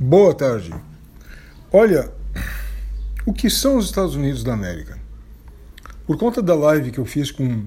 Boa 0.00 0.34
tarde. 0.34 0.74
Olha, 1.72 2.12
o 3.24 3.32
que 3.32 3.48
são 3.48 3.76
os 3.76 3.84
Estados 3.84 4.16
Unidos 4.16 4.42
da 4.42 4.52
América? 4.52 4.98
Por 6.04 6.18
conta 6.18 6.42
da 6.42 6.52
live 6.52 6.90
que 6.90 6.98
eu 6.98 7.04
fiz 7.04 7.30
com 7.30 7.64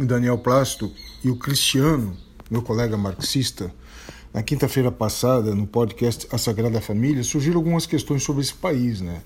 o 0.00 0.04
Daniel 0.04 0.36
Plasto 0.36 0.92
e 1.22 1.30
o 1.30 1.36
Cristiano, 1.36 2.16
meu 2.50 2.60
colega 2.60 2.96
marxista, 2.96 3.72
na 4.34 4.42
quinta-feira 4.42 4.90
passada, 4.90 5.54
no 5.54 5.64
podcast 5.64 6.26
A 6.32 6.38
Sagrada 6.38 6.80
Família, 6.80 7.22
surgiram 7.22 7.58
algumas 7.58 7.86
questões 7.86 8.24
sobre 8.24 8.42
esse 8.42 8.54
país, 8.54 9.00
né? 9.00 9.22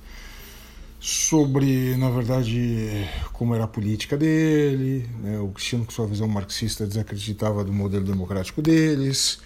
Sobre, 1.01 1.97
na 1.97 2.11
verdade, 2.11 3.09
como 3.33 3.55
era 3.55 3.65
a 3.65 3.69
política 3.69 4.19
dele, 4.19 5.09
né? 5.23 5.39
o 5.39 5.49
Cristiano, 5.49 5.87
com 5.87 5.93
sua 5.93 6.07
visão 6.07 6.29
marxista, 6.29 6.87
desacreditava 6.87 7.65
do 7.65 7.73
modelo 7.73 8.05
democrático 8.05 8.61
deles 8.61 9.41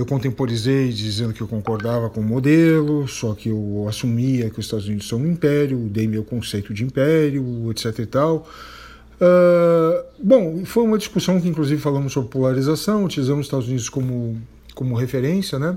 eu 0.00 0.06
contemporizei 0.06 0.88
dizendo 0.88 1.34
que 1.34 1.42
eu 1.42 1.46
concordava 1.46 2.08
com 2.08 2.20
o 2.20 2.24
modelo, 2.24 3.06
só 3.06 3.34
que 3.34 3.50
eu 3.50 3.84
assumia 3.86 4.48
que 4.48 4.58
os 4.58 4.64
Estados 4.64 4.86
Unidos 4.86 5.06
são 5.06 5.18
um 5.18 5.26
império, 5.26 5.76
dei 5.90 6.08
meu 6.08 6.24
conceito 6.24 6.72
de 6.72 6.82
império, 6.82 7.70
etc 7.70 7.98
e 7.98 8.06
tal. 8.06 8.48
Uh, 9.20 10.02
bom, 10.18 10.64
foi 10.64 10.84
uma 10.84 10.96
discussão 10.96 11.38
que 11.38 11.46
inclusive 11.46 11.78
falamos 11.78 12.14
sobre 12.14 12.30
polarização, 12.30 13.04
utilizamos 13.04 13.40
os 13.40 13.46
Estados 13.46 13.68
Unidos 13.68 13.90
como, 13.90 14.40
como 14.74 14.94
referência, 14.94 15.58
né? 15.58 15.76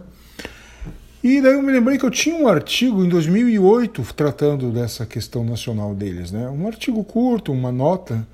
E 1.21 1.41
daí 1.41 1.53
eu 1.53 1.61
me 1.61 1.73
lembrei 1.73 1.97
que 1.97 2.05
eu 2.05 2.11
tinha 2.11 2.35
um 2.35 2.47
artigo 2.47 3.03
em 3.03 3.09
2008 3.09 4.01
tratando 4.15 4.71
dessa 4.71 5.05
questão 5.05 5.43
nacional 5.43 5.93
deles, 5.93 6.31
né? 6.31 6.47
Um 6.47 6.65
artigo 6.65 7.03
curto, 7.03 7.51
uma 7.51 7.73
nota, 7.73 8.25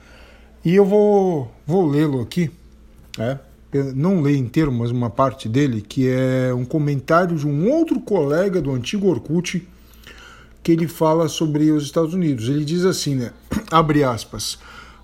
e 0.63 0.75
eu 0.75 0.85
vou, 0.85 1.51
vou 1.65 1.87
lê-lo 1.87 2.21
aqui, 2.21 2.51
né? 3.17 3.39
Não 3.95 4.21
leio 4.21 4.37
inteiro, 4.37 4.71
mas 4.71 4.91
uma 4.91 5.09
parte 5.09 5.47
dele, 5.47 5.81
que 5.81 6.07
é 6.07 6.53
um 6.53 6.65
comentário 6.65 7.35
de 7.35 7.47
um 7.47 7.69
outro 7.69 7.99
colega 7.99 8.61
do 8.61 8.71
antigo 8.71 9.07
Orkut, 9.07 9.67
que 10.63 10.71
ele 10.71 10.87
fala 10.87 11.27
sobre 11.27 11.71
os 11.71 11.83
Estados 11.83 12.13
Unidos. 12.13 12.49
Ele 12.49 12.65
diz 12.65 12.83
assim, 12.85 13.15
né? 13.15 13.31
Abre 13.71 14.03
aspas. 14.03 14.57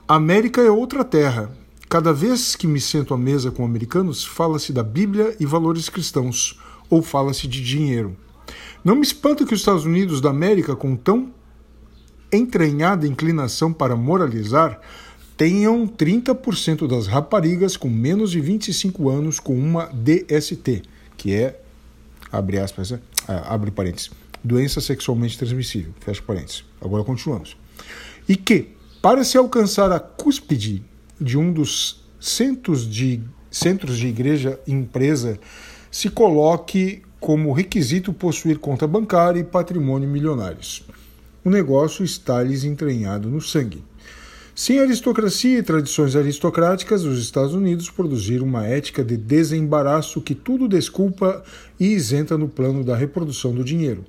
América 0.07 0.61
é 0.61 0.69
outra 0.69 1.03
terra. 1.03 1.51
Cada 1.87 2.11
vez 2.11 2.55
que 2.55 2.67
me 2.67 2.81
sento 2.81 3.13
à 3.13 3.17
mesa 3.17 3.51
com 3.51 3.63
americanos, 3.63 4.25
fala-se 4.25 4.73
da 4.73 4.83
Bíblia 4.83 5.35
e 5.39 5.45
valores 5.45 5.87
cristãos, 5.87 6.59
ou 6.89 7.01
fala-se 7.01 7.47
de 7.47 7.63
dinheiro. 7.63 8.15
Não 8.83 8.95
me 8.95 9.03
espanta 9.03 9.45
que 9.45 9.53
os 9.53 9.59
Estados 9.59 9.85
Unidos 9.85 10.19
da 10.19 10.29
América, 10.31 10.75
com 10.75 10.95
tão 10.95 11.31
entranhada 12.31 13.07
inclinação 13.07 13.71
para 13.71 13.95
moralizar, 13.95 14.79
tenham 15.37 15.87
30% 15.87 16.87
das 16.87 17.07
raparigas 17.07 17.75
com 17.75 17.89
menos 17.89 18.31
de 18.31 18.39
25 18.39 19.09
anos 19.09 19.39
com 19.39 19.57
uma 19.57 19.85
DST, 19.87 20.83
que 21.17 21.33
é, 21.33 21.59
abre 22.31 22.57
aspas, 22.57 22.93
ah, 23.27 23.53
abre 23.53 23.71
parênteses, 23.71 24.11
doença 24.43 24.79
sexualmente 24.79 25.37
transmissível, 25.37 25.93
fecha 25.99 26.21
parênteses. 26.21 26.63
Agora 26.81 27.03
continuamos. 27.03 27.57
E 28.27 28.35
que, 28.35 28.69
para 29.01 29.23
se 29.23 29.37
alcançar 29.37 29.91
a 29.91 29.99
cúspide 29.99 30.83
de 31.19 31.37
um 31.37 31.51
dos 31.51 32.03
centros 32.19 32.89
de, 32.89 33.21
centros 33.51 33.97
de 33.97 34.07
igreja 34.07 34.59
empresa, 34.67 35.39
se 35.91 36.09
coloque 36.09 37.01
como 37.19 37.53
requisito 37.53 38.13
possuir 38.13 38.59
conta 38.59 38.87
bancária 38.87 39.39
e 39.39 39.43
patrimônio 39.43 40.07
milionários. 40.07 40.85
O 41.43 41.49
negócio 41.49 42.03
está 42.03 42.41
lhes 42.41 42.63
entranhado 42.63 43.29
no 43.29 43.41
sangue. 43.41 43.83
Sem 44.57 44.79
aristocracia 44.79 45.59
e 45.59 45.61
tradições 45.61 46.15
aristocráticas, 46.15 47.03
os 47.03 47.19
Estados 47.19 47.53
Unidos 47.53 47.89
produziram 47.89 48.45
uma 48.45 48.65
ética 48.65 49.03
de 49.03 49.17
desembaraço 49.17 50.21
que 50.21 50.33
tudo 50.33 50.65
desculpa 50.65 51.43
e 51.77 51.87
isenta 51.87 52.37
no 52.37 52.47
plano 52.47 52.81
da 52.81 52.95
reprodução 52.95 53.53
do 53.53 53.65
dinheiro, 53.65 54.05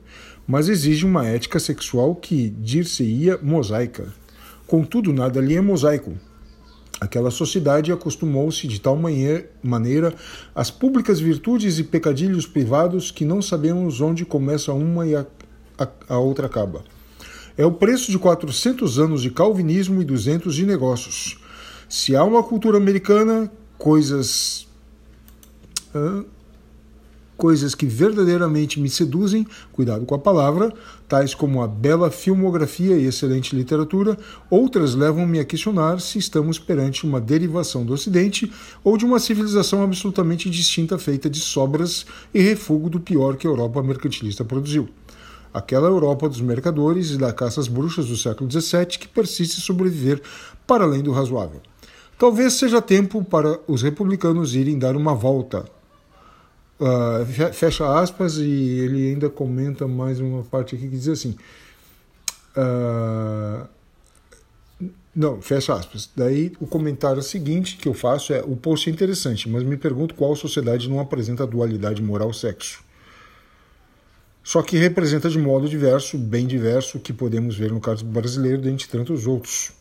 mas 0.46 0.68
exige 0.68 1.04
uma 1.04 1.26
ética 1.26 1.58
sexual 1.58 2.14
que 2.14 2.48
dir-se-ia 2.48 3.40
mosaica. 3.42 4.14
Contudo, 4.68 5.12
nada 5.12 5.40
ali 5.40 5.56
é 5.56 5.60
mosaico. 5.60 6.12
Aquela 7.00 7.32
sociedade 7.32 7.90
acostumou-se 7.90 8.68
de 8.68 8.80
tal 8.80 8.96
maneira 9.64 10.14
às 10.54 10.70
públicas 10.70 11.18
virtudes 11.18 11.80
e 11.80 11.82
pecadilhos 11.82 12.46
privados 12.46 13.10
que 13.10 13.24
não 13.24 13.42
sabemos 13.42 14.00
onde 14.00 14.24
começa 14.24 14.72
uma 14.72 15.08
e 15.08 15.16
a, 15.16 15.26
a, 15.76 15.88
a 16.08 16.18
outra 16.20 16.46
acaba. 16.46 16.84
É 17.58 17.64
o 17.64 17.72
preço 17.72 18.10
de 18.10 18.18
400 18.18 18.98
anos 18.98 19.22
de 19.22 19.30
calvinismo 19.30 20.02
e 20.02 20.04
200 20.04 20.54
de 20.54 20.66
negócios. 20.66 21.38
Se 21.88 22.14
há 22.14 22.22
uma 22.22 22.42
cultura 22.42 22.76
americana, 22.76 23.50
coisas. 23.78 24.66
coisas 27.34 27.74
que 27.74 27.86
verdadeiramente 27.86 28.80
me 28.80 28.90
seduzem, 28.90 29.46
cuidado 29.72 30.04
com 30.04 30.14
a 30.14 30.18
palavra, 30.18 30.72
tais 31.08 31.34
como 31.34 31.62
a 31.62 31.68
bela 31.68 32.10
filmografia 32.10 32.96
e 32.96 33.06
excelente 33.06 33.54
literatura, 33.54 34.18
outras 34.50 34.94
levam-me 34.94 35.38
a 35.38 35.44
questionar 35.44 36.00
se 36.00 36.18
estamos 36.18 36.58
perante 36.58 37.06
uma 37.06 37.20
derivação 37.20 37.84
do 37.84 37.92
Ocidente 37.92 38.50
ou 38.82 38.96
de 38.96 39.04
uma 39.04 39.18
civilização 39.18 39.82
absolutamente 39.82 40.50
distinta 40.50 40.98
feita 40.98 41.28
de 41.30 41.40
sobras 41.40 42.06
e 42.34 42.40
refúgio 42.40 42.90
do 42.90 43.00
pior 43.00 43.36
que 43.36 43.46
a 43.46 43.50
Europa 43.50 43.82
mercantilista 43.82 44.44
produziu 44.44 44.88
aquela 45.56 45.88
Europa 45.88 46.28
dos 46.28 46.42
mercadores 46.42 47.12
e 47.12 47.16
da 47.16 47.32
caça 47.32 47.60
às 47.60 47.66
bruxas 47.66 48.06
do 48.06 48.16
século 48.16 48.50
XVII 48.50 48.86
que 48.86 49.08
persiste 49.08 49.58
sobreviver 49.58 50.20
para 50.66 50.84
além 50.84 51.02
do 51.02 51.12
razoável. 51.12 51.62
Talvez 52.18 52.52
seja 52.52 52.82
tempo 52.82 53.24
para 53.24 53.58
os 53.66 53.80
republicanos 53.80 54.54
irem 54.54 54.78
dar 54.78 54.94
uma 54.96 55.14
volta. 55.14 55.64
Uh, 56.78 57.52
fecha 57.54 57.98
aspas 57.98 58.36
e 58.36 58.44
ele 58.44 59.12
ainda 59.12 59.30
comenta 59.30 59.88
mais 59.88 60.20
uma 60.20 60.42
parte 60.42 60.74
aqui 60.74 60.90
que 60.90 60.96
diz 60.96 61.08
assim. 61.08 61.34
Uh, 62.54 63.66
não, 65.14 65.40
fecha 65.40 65.72
aspas. 65.72 66.10
Daí 66.14 66.52
o 66.60 66.66
comentário 66.66 67.22
seguinte 67.22 67.78
que 67.78 67.88
eu 67.88 67.94
faço 67.94 68.34
é: 68.34 68.42
o 68.42 68.56
post 68.56 68.90
é 68.90 68.92
interessante, 68.92 69.48
mas 69.48 69.62
me 69.62 69.78
pergunto 69.78 70.14
qual 70.14 70.36
sociedade 70.36 70.86
não 70.86 71.00
apresenta 71.00 71.46
dualidade 71.46 72.02
moral-sexo 72.02 72.84
só 74.46 74.62
que 74.62 74.76
representa 74.76 75.28
de 75.28 75.40
modo 75.40 75.68
diverso, 75.68 76.16
bem 76.16 76.46
diverso, 76.46 77.00
que 77.00 77.12
podemos 77.12 77.56
ver 77.56 77.72
no 77.72 77.80
caso 77.80 78.04
brasileiro, 78.04 78.62
dentre 78.62 78.86
tantos 78.86 79.26
outros. 79.26 79.72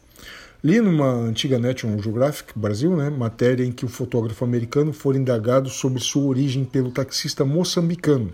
Li 0.64 0.82
numa 0.82 1.08
antiga 1.08 1.60
National 1.60 2.02
Geographic 2.02 2.58
Brasil, 2.58 2.98
né, 2.98 3.12
matéria 3.12 3.64
em 3.64 3.72
que 3.72 3.86
o 3.86 3.88
fotógrafo 3.88 4.44
americano 4.44 4.92
foi 4.92 5.18
indagado 5.18 5.70
sobre 5.70 6.02
sua 6.02 6.24
origem 6.24 6.66
pelo 6.66 6.90
taxista 6.90 7.46
moçambicano, 7.46 8.32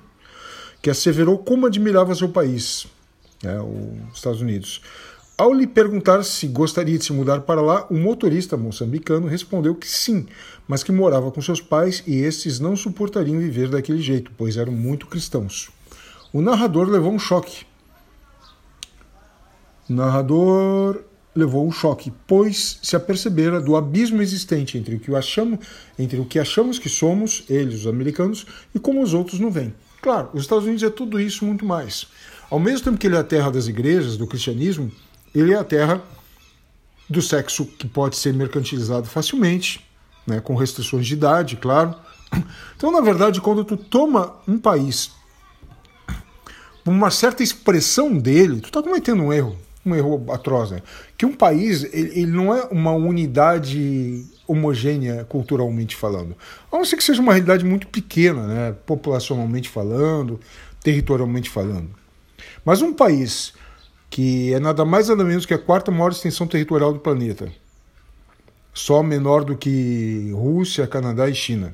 que 0.82 0.90
asseverou 0.90 1.38
como 1.38 1.66
admirava 1.66 2.16
seu 2.16 2.30
país, 2.30 2.88
né, 3.44 3.60
os 3.60 4.16
Estados 4.16 4.40
Unidos. 4.40 4.82
Ao 5.38 5.54
lhe 5.54 5.68
perguntar 5.68 6.24
se 6.24 6.48
gostaria 6.48 6.98
de 6.98 7.04
se 7.04 7.12
mudar 7.12 7.42
para 7.42 7.60
lá, 7.60 7.86
o 7.90 7.96
motorista 7.96 8.56
moçambicano 8.56 9.28
respondeu 9.28 9.76
que 9.76 9.90
sim, 9.90 10.26
mas 10.66 10.82
que 10.82 10.94
morava 10.94 11.30
com 11.30 11.42
seus 11.42 11.60
pais 11.60 12.02
e 12.08 12.22
estes 12.22 12.58
não 12.58 12.78
suportariam 12.78 13.38
viver 13.38 13.68
daquele 13.68 14.02
jeito, 14.02 14.32
pois 14.38 14.56
eram 14.56 14.72
muito 14.72 15.08
cristãos. 15.08 15.70
O 16.34 16.42
narrador 16.42 16.88
levou 16.88 17.12
um 17.12 17.20
choque. 17.20 17.66
O 19.90 19.94
narrador 19.94 21.04
levou 21.36 21.68
um 21.68 21.72
choque, 21.72 22.12
pois 22.26 22.80
se 22.82 22.96
apercebera 22.96 23.60
do 23.60 23.76
abismo 23.76 24.22
existente 24.22 24.78
entre 24.78 24.96
o 24.96 25.00
que 25.00 25.14
achamos, 25.14 25.60
entre 26.00 26.20
o 26.20 26.26
que 26.26 26.40
achamos 26.40 26.80
que 26.80 26.88
somos, 26.88 27.44
eles, 27.50 27.82
os 27.82 27.88
americanos, 27.88 28.46
e 28.74 28.80
como 28.80 29.02
os 29.02 29.14
outros 29.14 29.40
não 29.40 29.52
veem. 29.52 29.74
Claro, 30.02 30.30
os 30.34 30.44
Estados 30.44 30.64
Unidos 30.64 30.84
é 30.84 30.90
tudo 30.90 31.20
isso 31.20 31.46
muito 31.46 31.66
mais. 31.66 32.08
Ao 32.50 32.60
mesmo 32.60 32.86
tempo 32.86 32.98
que 32.98 33.08
ele 33.08 33.16
é 33.16 33.20
a 33.20 33.24
terra 33.24 33.52
das 33.52 33.68
igrejas, 33.68 34.16
do 34.16 34.26
cristianismo, 34.26 34.92
ele 35.36 35.54
é 35.54 35.58
a 35.58 35.64
terra 35.64 36.02
do 37.10 37.22
sexo 37.22 37.66
que 37.66 37.88
pode 37.88 38.16
ser 38.16 38.34
mercantilizado 38.34 39.06
facilmente, 39.06 39.86
né, 40.26 40.40
com 40.40 40.56
restrições 40.56 41.06
de 41.06 41.14
idade, 41.14 41.58
claro. 41.58 41.94
Então, 42.76 42.90
na 42.92 43.02
verdade, 43.02 43.42
quando 43.42 43.66
tu 43.66 43.76
toma 43.76 44.36
um 44.48 44.58
país 44.58 45.12
uma 46.86 47.12
certa 47.12 47.44
expressão 47.44 48.18
dele, 48.18 48.60
tu 48.60 48.68
está 48.68 48.82
cometendo 48.82 49.24
um 49.24 49.34
erro, 49.34 49.58
um 49.86 49.96
erro 49.96 50.26
atroz, 50.32 50.72
né? 50.72 50.82
Que 51.18 51.26
um 51.26 51.34
país, 51.34 51.84
ele, 51.84 52.20
ele, 52.20 52.32
não 52.32 52.56
é 52.56 52.68
uma 52.72 52.92
unidade 52.92 54.26
homogênea 54.48 55.26
culturalmente 55.26 55.96
falando. 55.96 56.36
A 56.72 56.78
não 56.78 56.86
ser 56.86 56.98
que 56.98 57.04
seja 57.04 57.22
uma 57.22 57.34
realidade 57.34 57.64
muito 57.64 57.88
pequena, 57.88 58.48
né? 58.48 58.76
Populacionalmente 58.86 59.70
falando, 59.70 60.40
territorialmente 60.84 61.50
falando. 61.50 61.90
Mas 62.66 62.82
um 62.82 62.94
país 62.94 63.54
que 64.10 64.54
é 64.54 64.60
nada 64.60 64.84
mais 64.84 65.08
nada 65.08 65.24
menos 65.24 65.46
que 65.46 65.54
a 65.54 65.58
quarta 65.58 65.90
maior 65.90 66.12
extensão 66.12 66.46
territorial 66.46 66.92
do 66.92 67.00
planeta, 67.00 67.50
só 68.74 69.02
menor 69.02 69.44
do 69.44 69.56
que 69.56 70.32
Rússia, 70.34 70.86
Canadá 70.86 71.30
e 71.30 71.34
China. 71.34 71.74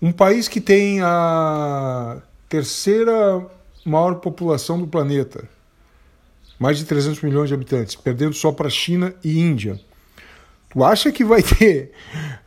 Um 0.00 0.12
país 0.12 0.46
que 0.46 0.60
tem 0.60 1.00
a 1.00 2.18
terceira 2.48 3.46
maior 3.84 4.16
população 4.16 4.78
do 4.78 4.86
planeta, 4.86 5.48
mais 6.58 6.78
de 6.78 6.84
300 6.84 7.20
milhões 7.22 7.48
de 7.48 7.54
habitantes, 7.54 7.94
perdendo 7.94 8.34
só 8.34 8.50
para 8.50 8.70
China 8.70 9.14
e 9.22 9.38
Índia. 9.38 9.78
Tu 10.70 10.82
acha 10.82 11.12
que 11.12 11.24
vai 11.24 11.42
ter 11.44 11.92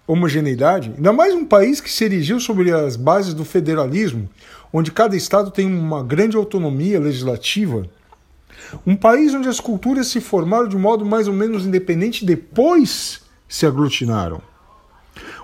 homogeneidade? 0.05 0.93
Ainda 0.95 1.13
mais 1.13 1.33
um 1.33 1.45
país 1.45 1.79
que 1.79 1.91
se 1.91 2.03
erigiu 2.03 2.39
sobre 2.39 2.71
as 2.71 2.95
bases 2.95 3.33
do 3.33 3.45
federalismo, 3.45 4.29
onde 4.71 4.91
cada 4.91 5.15
estado 5.15 5.51
tem 5.51 5.65
uma 5.65 6.03
grande 6.03 6.35
autonomia 6.35 6.99
legislativa. 6.99 7.87
Um 8.85 8.95
país 8.95 9.33
onde 9.33 9.47
as 9.47 9.59
culturas 9.59 10.07
se 10.07 10.19
formaram 10.19 10.67
de 10.67 10.75
modo 10.75 11.05
mais 11.05 11.27
ou 11.27 11.33
menos 11.33 11.65
independente 11.65 12.25
depois 12.25 13.21
se 13.47 13.65
aglutinaram. 13.65 14.41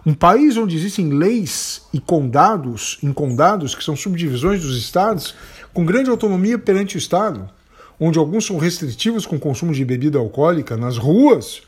Um 0.06 0.14
país 0.14 0.58
onde 0.58 0.76
existem 0.76 1.10
leis 1.10 1.84
e 1.94 2.00
condados, 2.00 2.98
em 3.02 3.14
condados, 3.14 3.74
que 3.74 3.84
são 3.84 3.96
subdivisões 3.96 4.62
dos 4.62 4.78
estados, 4.78 5.34
com 5.74 5.86
grande 5.86 6.10
autonomia 6.10 6.60
perante 6.60 6.98
o 6.98 7.00
Estado, 7.00 7.50
onde 7.98 8.20
alguns 8.20 8.46
são 8.46 8.58
restritivos 8.58 9.26
com 9.26 9.38
o 9.38 9.40
consumo 9.40 9.74
de 9.74 9.86
bebida 9.86 10.20
alcoólica 10.20 10.76
nas 10.76 10.98
ruas, 10.98 11.62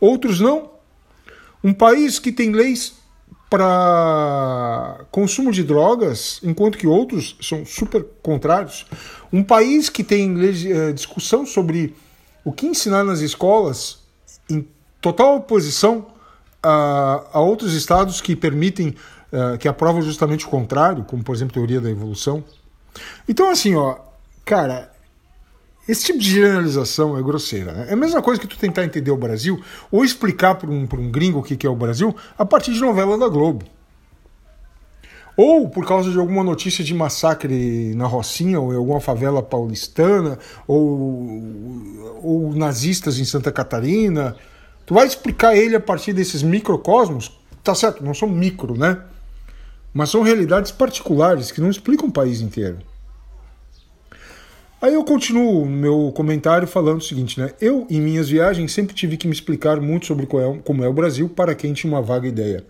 outros 0.00 0.40
não. 0.40 0.70
Um 1.64 1.74
país 1.74 2.20
que 2.20 2.30
tem 2.30 2.52
leis 2.52 2.94
para 3.50 5.04
consumo 5.10 5.50
de 5.50 5.64
drogas, 5.64 6.38
enquanto 6.44 6.78
que 6.78 6.86
outros 6.86 7.36
são 7.42 7.66
super 7.66 8.06
contrários. 8.22 8.86
Um 9.32 9.42
país 9.42 9.90
que 9.90 10.04
tem 10.04 10.36
eh, 10.40 10.92
discussão 10.92 11.44
sobre 11.44 11.96
o 12.44 12.52
que 12.52 12.66
ensinar 12.68 13.02
nas 13.02 13.18
escolas, 13.18 13.98
em 14.48 14.64
total 15.00 15.38
oposição 15.38 16.06
a, 16.62 17.22
a 17.32 17.40
outros 17.40 17.74
estados 17.74 18.20
que 18.20 18.36
permitem, 18.36 18.94
uh, 19.32 19.58
que 19.58 19.68
aprovam 19.68 20.02
justamente 20.02 20.46
o 20.46 20.48
contrário, 20.48 21.04
como 21.04 21.22
por 21.22 21.34
exemplo 21.34 21.54
teoria 21.54 21.80
da 21.80 21.90
evolução. 21.90 22.44
Então, 23.28 23.50
assim, 23.50 23.74
ó, 23.74 23.96
cara, 24.44 24.90
esse 25.88 26.04
tipo 26.04 26.18
de 26.18 26.30
generalização 26.30 27.18
é 27.18 27.22
grosseira. 27.22 27.72
Né? 27.72 27.86
É 27.90 27.92
a 27.94 27.96
mesma 27.96 28.22
coisa 28.22 28.40
que 28.40 28.46
tu 28.46 28.56
tentar 28.56 28.84
entender 28.84 29.10
o 29.10 29.16
Brasil 29.16 29.60
ou 29.90 30.04
explicar 30.04 30.54
para 30.54 30.70
um, 30.70 30.88
um 30.92 31.10
gringo 31.10 31.40
o 31.40 31.42
que, 31.42 31.56
que 31.56 31.66
é 31.66 31.70
o 31.70 31.76
Brasil 31.76 32.14
a 32.38 32.44
partir 32.44 32.72
de 32.72 32.80
novela 32.80 33.18
da 33.18 33.28
Globo. 33.28 33.64
Ou 35.36 35.68
por 35.68 35.86
causa 35.86 36.10
de 36.10 36.18
alguma 36.18 36.44
notícia 36.44 36.84
de 36.84 36.92
massacre 36.92 37.94
na 37.94 38.06
Rocinha, 38.06 38.60
ou 38.60 38.74
em 38.74 38.76
alguma 38.76 39.00
favela 39.00 39.42
paulistana, 39.42 40.38
ou, 40.66 42.20
ou 42.22 42.54
nazistas 42.54 43.18
em 43.18 43.24
Santa 43.24 43.50
Catarina, 43.50 44.36
Tu 44.90 44.94
vai 44.94 45.06
explicar 45.06 45.54
ele 45.54 45.76
a 45.76 45.80
partir 45.80 46.12
desses 46.12 46.42
microcosmos, 46.42 47.38
tá 47.62 47.76
certo, 47.76 48.02
não 48.02 48.12
são 48.12 48.28
micro, 48.28 48.76
né? 48.76 49.00
Mas 49.94 50.10
são 50.10 50.20
realidades 50.20 50.72
particulares 50.72 51.52
que 51.52 51.60
não 51.60 51.70
explicam 51.70 52.08
o 52.08 52.12
país 52.12 52.40
inteiro. 52.40 52.78
Aí 54.82 54.92
eu 54.92 55.04
continuo 55.04 55.64
no 55.64 55.70
meu 55.70 56.12
comentário 56.12 56.66
falando 56.66 56.98
o 56.98 57.04
seguinte, 57.04 57.38
né? 57.38 57.52
Eu, 57.60 57.86
em 57.88 58.00
minhas 58.00 58.28
viagens, 58.28 58.72
sempre 58.72 58.92
tive 58.92 59.16
que 59.16 59.28
me 59.28 59.32
explicar 59.32 59.80
muito 59.80 60.06
sobre 60.06 60.24
é, 60.24 60.58
como 60.64 60.82
é 60.82 60.88
o 60.88 60.92
Brasil 60.92 61.28
para 61.28 61.54
quem 61.54 61.72
tinha 61.72 61.92
uma 61.92 62.02
vaga 62.02 62.26
ideia. 62.26 62.64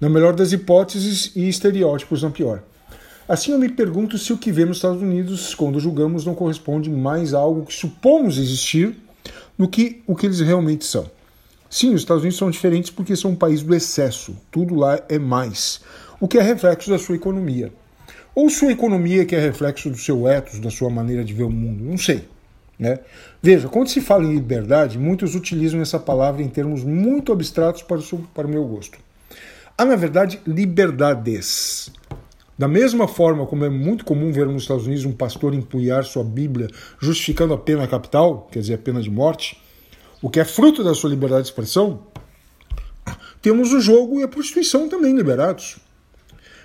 Na 0.00 0.08
melhor 0.08 0.34
das 0.34 0.50
hipóteses 0.50 1.30
e 1.36 1.48
estereótipos 1.48 2.24
na 2.24 2.30
pior. 2.30 2.64
Assim 3.28 3.52
eu 3.52 3.58
me 3.60 3.68
pergunto 3.68 4.18
se 4.18 4.32
o 4.32 4.36
que 4.36 4.50
vemos 4.50 4.70
nos 4.70 4.76
Estados 4.78 5.00
Unidos, 5.00 5.54
quando 5.54 5.78
julgamos, 5.78 6.26
não 6.26 6.34
corresponde 6.34 6.90
mais 6.90 7.32
a 7.32 7.38
algo 7.38 7.64
que 7.64 7.72
supomos 7.72 8.36
existir 8.36 8.96
do 9.56 9.68
que 9.68 10.02
o 10.08 10.16
que 10.16 10.26
eles 10.26 10.40
realmente 10.40 10.84
são. 10.84 11.08
Sim, 11.72 11.94
os 11.94 12.02
Estados 12.02 12.22
Unidos 12.22 12.36
são 12.36 12.50
diferentes 12.50 12.90
porque 12.90 13.16
são 13.16 13.30
um 13.30 13.34
país 13.34 13.62
do 13.62 13.74
excesso. 13.74 14.36
Tudo 14.50 14.74
lá 14.74 15.00
é 15.08 15.18
mais. 15.18 15.80
O 16.20 16.28
que 16.28 16.36
é 16.36 16.42
reflexo 16.42 16.90
da 16.90 16.98
sua 16.98 17.16
economia. 17.16 17.72
Ou 18.34 18.50
sua 18.50 18.72
economia 18.72 19.24
que 19.24 19.34
é 19.34 19.40
reflexo 19.40 19.88
do 19.88 19.96
seu 19.96 20.28
ethos, 20.28 20.60
da 20.60 20.70
sua 20.70 20.90
maneira 20.90 21.24
de 21.24 21.32
ver 21.32 21.44
o 21.44 21.50
mundo. 21.50 21.82
Não 21.82 21.96
sei. 21.96 22.28
Né? 22.78 22.98
Veja, 23.42 23.70
quando 23.70 23.88
se 23.88 24.02
fala 24.02 24.22
em 24.24 24.34
liberdade, 24.34 24.98
muitos 24.98 25.34
utilizam 25.34 25.80
essa 25.80 25.98
palavra 25.98 26.42
em 26.42 26.48
termos 26.48 26.84
muito 26.84 27.32
abstratos 27.32 27.82
para 27.82 27.96
o, 27.96 28.02
seu, 28.02 28.18
para 28.34 28.46
o 28.46 28.50
meu 28.50 28.66
gosto. 28.66 28.98
Há, 29.78 29.86
na 29.86 29.96
verdade, 29.96 30.42
liberdades. 30.46 31.90
Da 32.58 32.68
mesma 32.68 33.08
forma 33.08 33.46
como 33.46 33.64
é 33.64 33.70
muito 33.70 34.04
comum 34.04 34.30
ver 34.30 34.46
nos 34.46 34.64
Estados 34.64 34.86
Unidos 34.86 35.06
um 35.06 35.12
pastor 35.12 35.54
empunhar 35.54 36.04
sua 36.04 36.22
Bíblia 36.22 36.68
justificando 37.00 37.54
a 37.54 37.58
pena 37.58 37.88
capital, 37.88 38.46
quer 38.52 38.58
dizer, 38.58 38.74
a 38.74 38.78
pena 38.78 39.00
de 39.00 39.10
morte, 39.10 39.61
o 40.22 40.30
que 40.30 40.38
é 40.38 40.44
fruto 40.44 40.84
da 40.84 40.94
sua 40.94 41.10
liberdade 41.10 41.42
de 41.42 41.48
expressão, 41.48 42.06
temos 43.42 43.72
o 43.72 43.80
jogo 43.80 44.20
e 44.20 44.22
a 44.22 44.28
prostituição 44.28 44.88
também 44.88 45.14
liberados. 45.16 45.78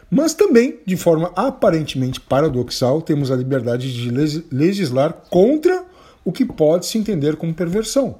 Mas 0.10 0.34
também, 0.34 0.80
de 0.86 0.96
forma 0.96 1.34
aparentemente 1.36 2.22
paradoxal, 2.22 3.02
temos 3.02 3.32
a 3.32 3.36
liberdade 3.36 3.92
de 3.92 4.46
legislar 4.52 5.12
contra 5.30 5.84
o 6.24 6.32
que 6.32 6.46
pode 6.46 6.86
se 6.86 6.98
entender 6.98 7.36
como 7.36 7.54
perversão. 7.54 8.20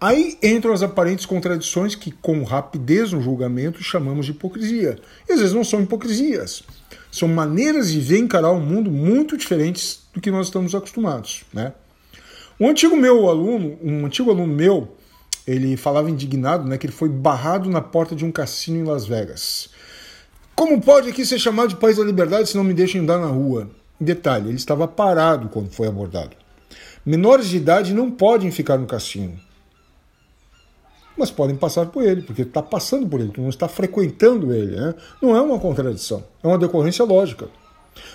Aí 0.00 0.38
entram 0.42 0.72
as 0.72 0.82
aparentes 0.82 1.26
contradições 1.26 1.94
que, 1.94 2.10
com 2.10 2.42
rapidez 2.42 3.12
no 3.12 3.20
julgamento, 3.20 3.82
chamamos 3.82 4.26
de 4.26 4.32
hipocrisia. 4.32 4.98
E 5.28 5.32
às 5.32 5.40
vezes 5.40 5.54
não 5.54 5.64
são 5.64 5.82
hipocrisias, 5.82 6.62
são 7.10 7.28
maneiras 7.28 7.90
de 7.90 8.00
ver 8.00 8.18
encarar 8.18 8.50
o 8.50 8.60
mundo 8.60 8.90
muito 8.90 9.36
diferentes 9.36 10.00
do 10.12 10.20
que 10.20 10.30
nós 10.30 10.46
estamos 10.46 10.74
acostumados. 10.74 11.44
Né? 11.52 11.72
Um 12.58 12.68
antigo 12.68 12.96
meu 12.96 13.28
aluno, 13.28 13.76
um 13.82 14.06
antigo 14.06 14.30
aluno 14.30 14.52
meu, 14.52 14.96
ele 15.46 15.76
falava 15.76 16.08
indignado, 16.08 16.68
né, 16.68 16.78
que 16.78 16.86
ele 16.86 16.92
foi 16.92 17.08
barrado 17.08 17.68
na 17.68 17.80
porta 17.80 18.14
de 18.14 18.24
um 18.24 18.30
cassino 18.30 18.78
em 18.78 18.84
Las 18.84 19.04
Vegas. 19.04 19.68
Como 20.54 20.80
pode 20.80 21.08
aqui 21.08 21.26
ser 21.26 21.38
chamado 21.38 21.70
de 21.70 21.76
país 21.76 21.96
da 21.96 22.04
liberdade 22.04 22.48
se 22.48 22.56
não 22.56 22.62
me 22.62 22.72
deixam 22.72 23.00
andar 23.00 23.18
na 23.18 23.26
rua? 23.26 23.68
Detalhe, 24.00 24.48
ele 24.48 24.56
estava 24.56 24.86
parado 24.86 25.48
quando 25.48 25.70
foi 25.70 25.88
abordado. 25.88 26.36
Menores 27.04 27.48
de 27.48 27.56
idade 27.56 27.92
não 27.92 28.10
podem 28.10 28.50
ficar 28.52 28.78
no 28.78 28.86
cassino. 28.86 29.38
Mas 31.16 31.30
podem 31.30 31.56
passar 31.56 31.86
por 31.86 32.04
ele, 32.04 32.22
porque 32.22 32.42
está 32.42 32.62
passando 32.62 33.06
por 33.08 33.20
ele, 33.20 33.30
tu 33.30 33.40
não 33.40 33.48
está 33.48 33.66
frequentando 33.66 34.54
ele. 34.54 34.76
Né? 34.76 34.94
Não 35.20 35.36
é 35.36 35.40
uma 35.40 35.58
contradição, 35.58 36.24
é 36.42 36.46
uma 36.46 36.58
decorrência 36.58 37.04
lógica. 37.04 37.48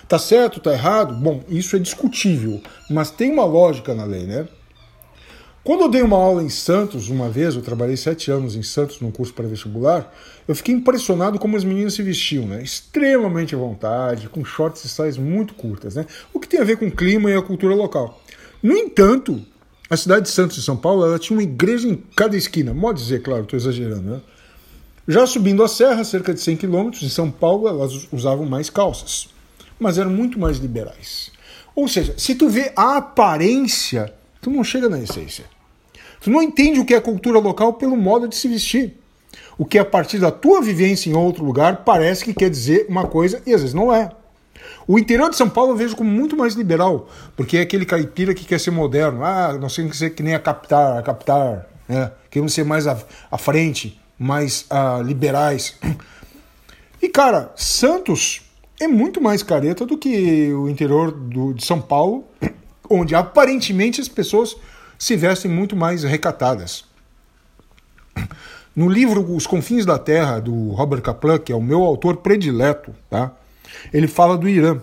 Tá 0.08 0.18
certo, 0.18 0.60
tá 0.60 0.72
errado? 0.72 1.14
Bom, 1.14 1.42
isso 1.48 1.76
é 1.76 1.78
discutível, 1.78 2.60
mas 2.88 3.10
tem 3.10 3.30
uma 3.30 3.44
lógica 3.44 3.94
na 3.94 4.04
lei, 4.04 4.24
né? 4.24 4.48
Quando 5.62 5.82
eu 5.82 5.88
dei 5.90 6.00
uma 6.00 6.16
aula 6.16 6.42
em 6.42 6.48
Santos, 6.48 7.10
uma 7.10 7.28
vez, 7.28 7.54
eu 7.54 7.60
trabalhei 7.60 7.94
sete 7.94 8.30
anos 8.30 8.56
em 8.56 8.62
Santos 8.62 8.98
num 9.00 9.10
curso 9.10 9.34
pré-vestibular, 9.34 10.10
eu 10.48 10.54
fiquei 10.54 10.74
impressionado 10.74 11.38
como 11.38 11.54
as 11.54 11.64
meninas 11.64 11.92
se 11.92 12.02
vestiam, 12.02 12.46
né? 12.46 12.62
Extremamente 12.62 13.54
à 13.54 13.58
vontade, 13.58 14.28
com 14.30 14.42
shorts 14.42 14.82
e 14.84 14.88
saias 14.88 15.18
muito 15.18 15.52
curtas, 15.52 15.96
né? 15.96 16.06
O 16.32 16.40
que 16.40 16.48
tem 16.48 16.60
a 16.60 16.64
ver 16.64 16.78
com 16.78 16.86
o 16.86 16.90
clima 16.90 17.30
e 17.30 17.34
a 17.34 17.42
cultura 17.42 17.74
local. 17.74 18.22
No 18.62 18.74
entanto, 18.74 19.38
a 19.90 19.98
cidade 19.98 20.22
de 20.22 20.30
Santos, 20.30 20.56
de 20.56 20.62
São 20.62 20.78
Paulo, 20.78 21.04
ela 21.04 21.18
tinha 21.18 21.36
uma 21.36 21.42
igreja 21.42 21.86
em 21.86 22.02
cada 22.16 22.36
esquina. 22.38 22.74
Pode 22.74 23.02
dizer, 23.02 23.20
claro, 23.20 23.42
estou 23.42 23.58
exagerando, 23.58 24.10
né? 24.10 24.20
Já 25.06 25.26
subindo 25.26 25.62
a 25.62 25.68
serra, 25.68 26.02
cerca 26.04 26.32
de 26.32 26.40
100 26.40 26.56
quilômetros, 26.56 27.02
em 27.02 27.08
São 27.10 27.30
Paulo, 27.30 27.68
elas 27.68 28.08
usavam 28.10 28.46
mais 28.46 28.70
calças 28.70 29.28
mas 29.80 29.98
eram 29.98 30.10
muito 30.10 30.38
mais 30.38 30.58
liberais. 30.58 31.32
Ou 31.74 31.88
seja, 31.88 32.14
se 32.16 32.34
tu 32.34 32.48
vê 32.48 32.72
a 32.76 32.98
aparência, 32.98 34.12
tu 34.40 34.50
não 34.50 34.62
chega 34.62 34.88
na 34.88 34.98
essência. 34.98 35.44
Tu 36.20 36.30
não 36.30 36.42
entende 36.42 36.78
o 36.78 36.84
que 36.84 36.94
é 36.94 37.00
cultura 37.00 37.38
local 37.38 37.72
pelo 37.72 37.96
modo 37.96 38.28
de 38.28 38.36
se 38.36 38.46
vestir. 38.46 38.94
O 39.56 39.64
que 39.64 39.78
a 39.78 39.84
partir 39.84 40.18
da 40.18 40.30
tua 40.30 40.60
vivência 40.60 41.08
em 41.08 41.14
outro 41.14 41.44
lugar 41.44 41.84
parece 41.84 42.24
que 42.24 42.34
quer 42.34 42.50
dizer 42.50 42.86
uma 42.88 43.06
coisa 43.06 43.42
e 43.46 43.54
às 43.54 43.60
vezes 43.60 43.74
não 43.74 43.92
é. 43.92 44.10
O 44.86 44.98
interior 44.98 45.30
de 45.30 45.36
São 45.36 45.48
Paulo 45.48 45.72
eu 45.72 45.76
vejo 45.76 45.96
como 45.96 46.10
muito 46.10 46.36
mais 46.36 46.54
liberal, 46.54 47.08
porque 47.36 47.56
é 47.56 47.60
aquele 47.60 47.86
caipira 47.86 48.34
que 48.34 48.44
quer 48.44 48.58
ser 48.58 48.70
moderno. 48.70 49.24
Ah, 49.24 49.56
nós 49.58 49.74
temos 49.74 49.92
que 49.92 49.96
ser 49.96 50.10
que 50.10 50.22
nem 50.22 50.34
a 50.34 50.38
Capitar, 50.38 50.98
a 50.98 51.02
Capitar, 51.02 51.66
né? 51.88 52.10
queremos 52.30 52.52
ser 52.52 52.64
mais 52.64 52.86
à, 52.86 52.98
à 53.30 53.38
frente, 53.38 54.00
mais 54.18 54.66
uh, 54.70 55.02
liberais. 55.02 55.76
E 57.02 57.08
cara, 57.08 57.50
Santos 57.56 58.42
é 58.80 58.88
muito 58.88 59.20
mais 59.20 59.42
careta 59.42 59.84
do 59.84 59.96
que 59.96 60.52
o 60.52 60.68
interior 60.68 61.12
do, 61.12 61.52
de 61.52 61.64
São 61.64 61.80
Paulo, 61.80 62.24
onde 62.88 63.14
aparentemente 63.14 64.00
as 64.00 64.08
pessoas 64.08 64.56
se 64.98 65.16
vestem 65.16 65.50
muito 65.50 65.76
mais 65.76 66.02
recatadas. 66.02 66.84
No 68.74 68.88
livro 68.88 69.34
Os 69.34 69.46
Confins 69.46 69.84
da 69.84 69.98
Terra, 69.98 70.40
do 70.40 70.70
Robert 70.70 71.02
Kaplan, 71.02 71.38
que 71.38 71.52
é 71.52 71.56
o 71.56 71.60
meu 71.60 71.82
autor 71.82 72.16
predileto, 72.16 72.94
tá? 73.08 73.32
ele 73.92 74.08
fala 74.08 74.36
do 74.38 74.48
Irã, 74.48 74.80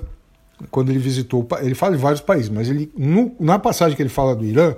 quando 0.70 0.89
ele 0.89 1.00
visitou. 1.00 1.48
Ele 1.62 1.75
fala 1.75 1.96
de 1.96 2.01
vários 2.01 2.22
países, 2.22 2.50
mas 2.50 2.70
ele, 2.70 2.92
no, 2.98 3.36
na 3.39 3.58
passagem 3.58 3.96
que 3.96 4.01
ele 4.01 4.10
fala 4.10 4.36
do 4.36 4.46
Irã, 4.46 4.75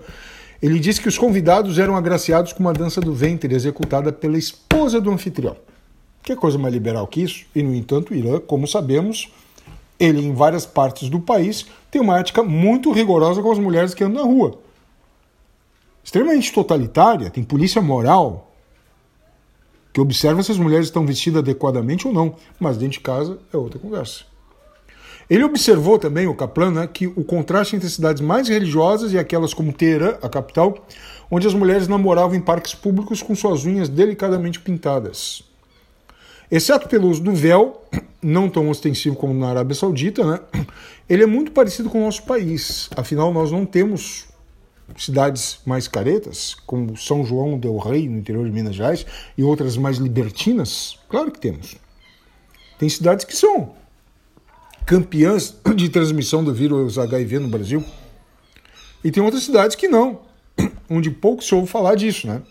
ele 0.61 0.79
diz 0.79 0.99
que 0.99 1.07
os 1.07 1.17
convidados 1.17 1.77
eram 1.79 1.95
agraciados 1.95 2.53
com 2.53 2.59
uma 2.59 2.73
dança 2.73 2.99
do 2.99 3.13
ventre 3.13 3.53
executada 3.53 4.11
pela 4.11 4.38
esposa 4.38 4.99
do 4.99 5.11
anfitrião. 5.11 5.55
Que 6.23 6.35
coisa 6.35 6.57
mais 6.57 6.73
liberal 6.73 7.07
que 7.07 7.21
isso? 7.21 7.45
E, 7.55 7.63
no 7.63 7.73
entanto, 7.73 8.11
o 8.11 8.15
Irã, 8.15 8.39
como 8.39 8.67
sabemos, 8.67 9.31
ele 9.99 10.21
em 10.25 10.33
várias 10.33 10.65
partes 10.65 11.09
do 11.09 11.19
país 11.19 11.65
tem 11.91 12.01
uma 12.01 12.19
ética 12.19 12.43
muito 12.43 12.91
rigorosa 12.91 13.41
com 13.41 13.51
as 13.51 13.59
mulheres 13.59 13.93
que 13.93 14.03
andam 14.03 14.23
na 14.23 14.29
rua. 14.29 14.59
Extremamente 16.03 16.53
totalitária, 16.53 17.29
tem 17.29 17.43
polícia 17.43 17.81
moral 17.81 18.51
que 19.91 19.99
observa 19.99 20.41
se 20.43 20.51
as 20.51 20.57
mulheres 20.57 20.85
estão 20.85 21.05
vestidas 21.05 21.39
adequadamente 21.39 22.07
ou 22.07 22.13
não, 22.13 22.35
mas 22.59 22.77
dentro 22.77 22.93
de 22.93 22.99
casa 22.99 23.39
é 23.51 23.57
outra 23.57 23.79
conversa. 23.79 24.23
Ele 25.29 25.43
observou 25.43 25.99
também, 25.99 26.25
o 26.25 26.33
Kaplan, 26.33 26.71
né, 26.71 26.88
que 26.88 27.05
o 27.05 27.23
contraste 27.23 27.75
entre 27.75 27.89
cidades 27.89 28.21
mais 28.21 28.47
religiosas 28.47 29.13
e 29.13 29.17
aquelas 29.17 29.53
como 29.53 29.73
Teherã, 29.73 30.17
a 30.21 30.29
capital, 30.29 30.88
onde 31.29 31.45
as 31.45 31.53
mulheres 31.53 31.88
namoravam 31.88 32.35
em 32.35 32.41
parques 32.41 32.73
públicos 32.73 33.21
com 33.21 33.35
suas 33.35 33.65
unhas 33.65 33.89
delicadamente 33.89 34.59
pintadas. 34.59 35.43
Exceto 36.51 36.89
pelo 36.89 37.07
uso 37.07 37.21
do 37.21 37.33
véu, 37.33 37.83
não 38.21 38.49
tão 38.49 38.69
ostensivo 38.69 39.15
como 39.15 39.33
na 39.33 39.49
Arábia 39.49 39.75
Saudita, 39.75 40.25
né, 40.25 40.39
ele 41.07 41.23
é 41.23 41.27
muito 41.27 41.51
parecido 41.51 41.89
com 41.89 41.99
o 42.01 42.05
nosso 42.05 42.23
país. 42.23 42.89
Afinal, 42.95 43.31
nós 43.33 43.51
não 43.51 43.65
temos 43.65 44.25
cidades 44.97 45.59
mais 45.65 45.87
caretas, 45.87 46.55
como 46.65 46.97
São 46.97 47.23
João 47.23 47.57
del 47.57 47.77
Rei, 47.77 48.09
no 48.09 48.17
interior 48.17 48.45
de 48.45 48.51
Minas 48.51 48.75
Gerais, 48.75 49.05
e 49.37 49.43
outras 49.43 49.77
mais 49.77 49.97
libertinas? 49.97 50.97
Claro 51.07 51.31
que 51.31 51.39
temos. 51.39 51.75
Tem 52.79 52.89
cidades 52.89 53.25
que 53.25 53.35
são 53.35 53.73
campeãs 54.85 55.55
de 55.75 55.89
transmissão 55.89 56.43
do 56.43 56.53
vírus 56.53 56.97
HIV 56.97 57.39
no 57.39 57.47
Brasil. 57.47 57.83
E 59.03 59.11
tem 59.11 59.21
outras 59.21 59.43
cidades 59.43 59.75
que 59.75 59.87
não, 59.87 60.21
onde 60.89 61.11
pouco 61.11 61.43
se 61.43 61.53
ouve 61.53 61.67
falar 61.67 61.95
disso, 61.95 62.25
né? 62.25 62.41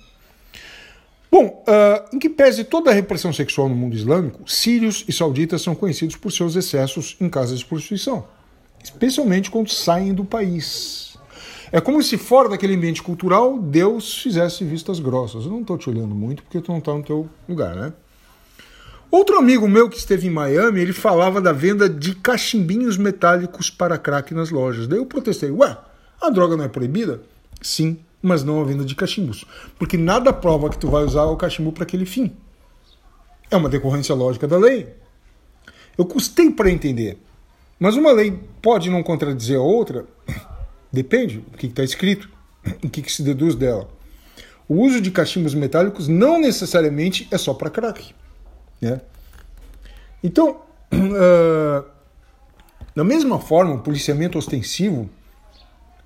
Bom, 1.31 1.63
uh, 1.69 2.17
em 2.17 2.19
que 2.19 2.29
pese 2.29 2.65
toda 2.65 2.91
a 2.91 2.95
repressão 2.95 3.33
sexual 3.33 3.69
no 3.69 3.75
mundo 3.75 3.95
islâmico, 3.95 4.51
sírios 4.51 5.05
e 5.07 5.13
sauditas 5.13 5.61
são 5.61 5.75
conhecidos 5.75 6.17
por 6.17 6.33
seus 6.33 6.57
excessos 6.57 7.17
em 7.21 7.29
casas 7.29 7.59
de 7.59 7.67
prostituição, 7.67 8.27
especialmente 8.83 9.51
quando 9.51 9.69
saem 9.69 10.15
do 10.15 10.25
país. 10.25 11.19
É 11.71 11.83
como 11.83 12.03
se 12.03 12.17
fora 12.17 12.49
daquele 12.49 12.75
ambiente 12.75 13.03
cultural 13.03 13.59
Deus 13.59 14.23
fizesse 14.23 14.65
vistas 14.65 14.99
grossas. 15.01 15.45
Eu 15.45 15.51
não 15.51 15.61
estou 15.61 15.77
te 15.77 15.91
olhando 15.91 16.15
muito 16.15 16.43
porque 16.43 16.63
tu 16.63 16.73
não 16.73 16.79
está 16.79 16.95
no 16.95 17.03
teu 17.03 17.29
lugar, 17.47 17.77
né? 17.77 17.93
Outro 19.11 19.39
amigo 19.39 19.67
meu 19.69 19.89
que 19.89 19.97
esteve 19.97 20.27
em 20.27 20.31
Miami, 20.31 20.81
ele 20.81 20.93
falava 20.93 21.41
da 21.41 21.53
venda 21.53 21.89
de 21.89 22.15
cachimbinhos 22.15 22.97
metálicos 22.97 23.71
para 23.71 23.99
crack 23.99 24.35
nas 24.35 24.51
lojas. 24.51 24.87
Daí 24.87 24.99
eu 24.99 25.07
protestei, 25.07 25.51
ué, 25.51 25.77
a 26.21 26.31
droga 26.31 26.57
não 26.57 26.65
é 26.65 26.69
proibida? 26.69 27.23
Sim, 27.61 27.99
mas 28.23 28.43
não 28.43 28.61
a 28.61 28.65
venda 28.65 28.85
de 28.85 28.95
cachimbos. 28.95 29.45
Porque 29.79 29.97
nada 29.97 30.33
prova 30.33 30.69
que 30.71 30.79
tu 30.79 30.89
vai 30.89 31.05
usar 31.05 31.25
o 31.25 31.37
cachimbo 31.37 31.73
para 31.73 31.85
aquele 31.85 32.05
fim. 32.05 32.35
É 33.51 33.57
uma 33.57 33.69
decorrência 33.69 34.15
lógica 34.15 34.47
da 34.47 34.59
lei. 34.59 34.95
Eu 35.97 36.05
custei 36.05 36.51
para 36.51 36.71
entender. 36.71 37.19
Mas 37.79 37.97
uma 37.97 38.13
lei 38.13 38.39
pode 38.61 38.91
não 38.91 39.03
contradizer 39.03 39.59
a 39.59 39.63
outra? 39.63 40.05
Depende 40.93 41.39
do 41.39 41.57
que 41.57 41.67
está 41.67 41.85
escrito, 41.85 42.29
o 42.83 42.89
que, 42.89 43.03
que 43.03 43.13
se 43.13 43.23
deduz 43.23 43.55
dela. 43.55 43.89
O 44.69 44.83
uso 44.83 45.01
de 45.01 45.11
cachimbos 45.11 45.55
metálicos 45.55 46.09
não 46.09 46.41
necessariamente 46.41 47.27
é 47.31 47.39
só 47.39 47.55
para 47.55 47.71
crack. 47.71 48.15
Né? 48.81 49.01
Então, 50.23 50.61
uh, 50.93 51.85
da 52.95 53.05
mesma 53.05 53.39
forma, 53.39 53.75
o 53.75 53.81
policiamento 53.81 54.37
ostensivo 54.37 55.09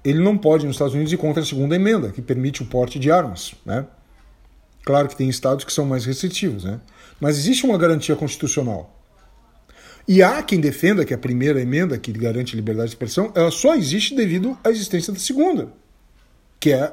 ele 0.05 0.19
não 0.19 0.37
pode 0.37 0.67
nos 0.67 0.77
Estados 0.77 0.95
Unidos 0.95 1.13
ir 1.13 1.17
contra 1.17 1.43
a 1.43 1.47
segunda 1.47 1.77
emenda, 1.77 2.11
que 2.11 2.21
permite 2.21 2.63
o 2.63 2.67
porte 2.67 2.99
de 2.99 3.11
armas. 3.11 3.55
Né? 3.65 3.87
Claro 4.85 5.09
que 5.09 5.17
tem 5.17 5.29
estados 5.29 5.65
que 5.65 5.73
são 5.73 5.87
mais 5.87 6.05
restritivos, 6.05 6.65
né? 6.65 6.81
mas 7.21 7.39
existe 7.39 7.65
uma 7.65 7.79
garantia 7.79 8.17
constitucional. 8.17 8.99
E 10.07 10.23
há 10.23 10.43
quem 10.43 10.61
defenda 10.61 11.05
que 11.05 11.15
a 11.15 11.19
primeira 11.19 11.61
emenda, 11.61 11.97
que 11.97 12.11
garante 12.11 12.57
liberdade 12.57 12.89
de 12.89 12.95
expressão, 12.95 13.33
ela 13.37 13.53
só 13.53 13.75
existe 13.77 14.17
devido 14.17 14.59
à 14.65 14.71
existência 14.71 15.13
da 15.13 15.19
segunda, 15.19 15.69
que 16.59 16.73
é 16.73 16.93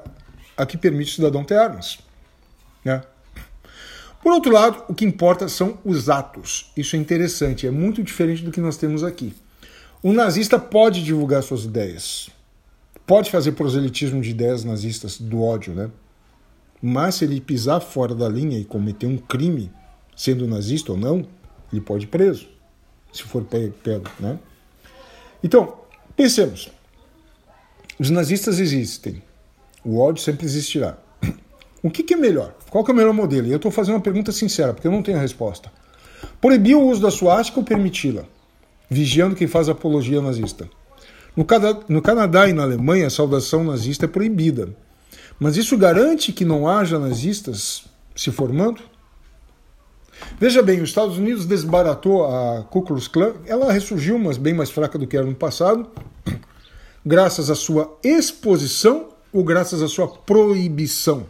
a 0.55 0.65
que 0.65 0.77
permite 0.77 1.11
o 1.11 1.15
cidadão 1.15 1.43
ter 1.43 1.55
armas. 1.55 1.97
Né? 2.85 3.01
Por 4.21 4.31
outro 4.33 4.51
lado, 4.51 4.83
o 4.87 4.93
que 4.93 5.05
importa 5.05 5.47
são 5.47 5.79
os 5.83 6.09
atos. 6.09 6.71
Isso 6.77 6.95
é 6.95 6.99
interessante, 6.99 7.65
é 7.65 7.71
muito 7.71 8.03
diferente 8.03 8.43
do 8.43 8.51
que 8.51 8.61
nós 8.61 8.77
temos 8.77 9.03
aqui. 9.03 9.33
O 10.03 10.13
nazista 10.13 10.59
pode 10.59 11.03
divulgar 11.03 11.41
suas 11.41 11.63
ideias, 11.63 12.29
pode 13.09 13.31
fazer 13.31 13.53
proselitismo 13.53 14.21
de 14.21 14.29
ideias 14.29 14.63
nazistas 14.63 15.19
do 15.19 15.41
ódio, 15.41 15.73
né? 15.73 15.89
Mas 16.79 17.15
se 17.15 17.25
ele 17.25 17.41
pisar 17.41 17.79
fora 17.79 18.13
da 18.13 18.29
linha 18.29 18.59
e 18.59 18.63
cometer 18.63 19.07
um 19.07 19.17
crime, 19.17 19.71
sendo 20.15 20.47
nazista 20.47 20.91
ou 20.91 20.97
não, 20.97 21.25
ele 21.73 21.81
pode 21.81 22.05
ir 22.05 22.07
preso, 22.07 22.47
se 23.11 23.23
for 23.23 23.43
pego, 23.43 24.07
né? 24.19 24.37
Então, 25.43 25.79
pensemos. 26.15 26.71
Os 27.99 28.11
nazistas 28.11 28.59
existem. 28.59 29.23
O 29.83 29.97
ódio 29.97 30.21
sempre 30.21 30.45
existirá. 30.45 30.95
O 31.81 31.89
que, 31.89 32.03
que 32.03 32.13
é 32.13 32.17
melhor? 32.17 32.53
Qual 32.69 32.85
é 32.85 32.91
o 32.91 32.93
melhor 32.93 33.13
modelo? 33.13 33.47
E 33.47 33.51
eu 33.51 33.55
estou 33.55 33.71
fazendo 33.71 33.95
uma 33.95 34.01
pergunta 34.01 34.33
sincera, 34.33 34.73
porque 34.73 34.85
eu 34.85 34.91
não 34.91 35.01
tenho 35.01 35.17
a 35.17 35.21
resposta. 35.21 35.71
Proibir 36.41 36.75
o 36.75 36.85
uso 36.85 37.01
da 37.01 37.09
suástica 37.09 37.57
ou 37.57 37.65
permiti-la? 37.65 38.25
Vigiando 38.89 39.35
quem 39.35 39.47
faz 39.47 39.67
apologia 39.67 40.21
nazista. 40.21 40.69
No, 41.35 41.45
no 41.87 42.01
Canadá 42.01 42.47
e 42.47 42.53
na 42.53 42.63
Alemanha, 42.63 43.07
a 43.07 43.09
saudação 43.09 43.63
nazista 43.63 44.05
é 44.05 44.07
proibida. 44.07 44.69
Mas 45.39 45.55
isso 45.55 45.77
garante 45.77 46.33
que 46.33 46.43
não 46.43 46.67
haja 46.67 46.99
nazistas 46.99 47.85
se 48.15 48.31
formando? 48.31 48.81
Veja 50.37 50.61
bem, 50.61 50.81
os 50.81 50.89
Estados 50.89 51.17
Unidos 51.17 51.45
desbaratou 51.45 52.25
a 52.25 52.63
Ku 52.63 52.81
Klux 52.81 53.07
Klan. 53.07 53.35
Ela 53.45 53.71
ressurgiu, 53.71 54.19
mas 54.19 54.37
bem 54.37 54.53
mais 54.53 54.69
fraca 54.69 54.97
do 54.97 55.07
que 55.07 55.15
era 55.15 55.25
no 55.25 55.35
passado, 55.35 55.89
graças 57.05 57.49
à 57.49 57.55
sua 57.55 57.97
exposição 58.03 59.09
ou 59.31 59.43
graças 59.43 59.81
à 59.81 59.87
sua 59.87 60.07
proibição. 60.07 61.25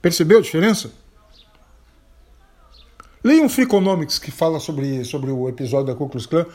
Percebeu 0.00 0.38
a 0.38 0.42
diferença? 0.42 0.90
Leia 3.24 3.42
um 3.42 3.48
Freakonomics 3.48 4.18
que 4.18 4.32
fala 4.32 4.58
sobre, 4.58 5.04
sobre 5.04 5.30
o 5.30 5.48
episódio 5.48 5.86
da 5.86 5.94
Ku 5.94 6.08
Klux 6.08 6.26
Klan 6.26 6.46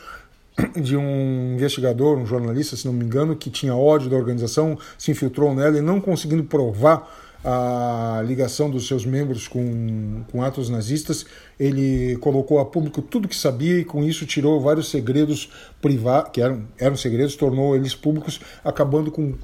de 0.82 0.98
um 0.98 1.54
investigador, 1.54 2.18
um 2.18 2.26
jornalista, 2.26 2.76
se 2.76 2.86
não 2.86 2.94
me 2.94 3.06
engano, 3.06 3.36
que 3.36 3.50
tinha 3.50 3.76
ódio 3.76 4.10
da 4.10 4.16
organização, 4.16 4.78
se 4.98 5.12
infiltrou 5.12 5.54
nela 5.54 5.78
e 5.78 5.82
não 5.82 6.02
conseguindo 6.02 6.44
provar 6.44 7.26
a 7.44 8.22
ligação 8.26 8.70
dos 8.70 8.88
seus 8.88 9.06
membros 9.06 9.48
com, 9.48 10.24
com 10.32 10.44
atos 10.44 10.70
nazistas, 10.70 11.26
ele 11.60 12.18
colocou 12.18 12.60
a 12.60 12.66
público 12.66 13.02
tudo 13.02 13.28
que 13.28 13.36
sabia 13.36 13.80
e 13.80 13.86
com 13.86 14.04
isso 14.04 14.26
tirou 14.26 14.60
vários 14.60 14.90
segredos 14.90 15.50
privados, 15.82 16.32
que 16.32 16.42
eram, 16.42 16.68
eram 16.78 16.98
segredos, 16.98 17.36
tornou 17.36 17.76
eles 17.76 17.96
públicos, 17.96 18.42
acabando 18.64 19.12
com 19.12 19.36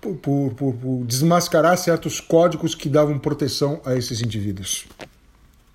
por, 0.00 0.52
por, 0.54 0.74
por, 0.74 1.04
desmascarar 1.06 1.78
certos 1.78 2.20
códigos 2.20 2.74
que 2.74 2.88
davam 2.88 3.18
proteção 3.18 3.80
a 3.84 3.94
esses 3.94 4.20
indivíduos. 4.20 4.86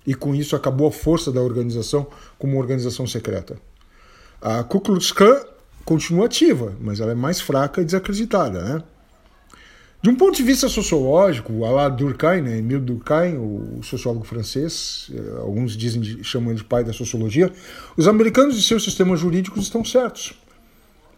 E 0.06 0.14
com 0.14 0.34
isso 0.34 0.54
acabou 0.54 0.88
a 0.88 0.92
força 0.92 1.32
da 1.32 1.40
organização 1.40 2.06
como 2.38 2.58
organização 2.58 3.06
secreta. 3.06 3.56
A 4.40 4.62
Ku 4.64 4.80
Klux 4.80 5.12
Klan 5.12 5.40
continua 5.84 6.26
ativa, 6.26 6.74
mas 6.80 7.00
ela 7.00 7.12
é 7.12 7.14
mais 7.14 7.40
fraca 7.40 7.80
e 7.80 7.84
desacreditada. 7.84 8.62
Né? 8.62 8.82
De 10.02 10.08
um 10.08 10.14
ponto 10.14 10.36
de 10.36 10.42
vista 10.42 10.68
sociológico, 10.68 11.64
Alain 11.64 11.94
Durkheim, 11.94 12.40
né, 12.40 12.58
Emile 12.58 12.80
Durkheim, 12.80 13.36
o 13.36 13.82
sociólogo 13.82 14.24
francês, 14.24 15.10
eh, 15.12 15.40
alguns 15.40 15.76
dizem 15.76 16.22
chamam 16.22 16.50
ele 16.50 16.58
de 16.58 16.64
pai 16.64 16.82
da 16.82 16.92
sociologia, 16.92 17.52
os 17.96 18.08
americanos 18.08 18.56
e 18.58 18.62
seus 18.62 18.82
sistemas 18.82 19.20
jurídicos 19.20 19.64
estão 19.64 19.84
certos 19.84 20.34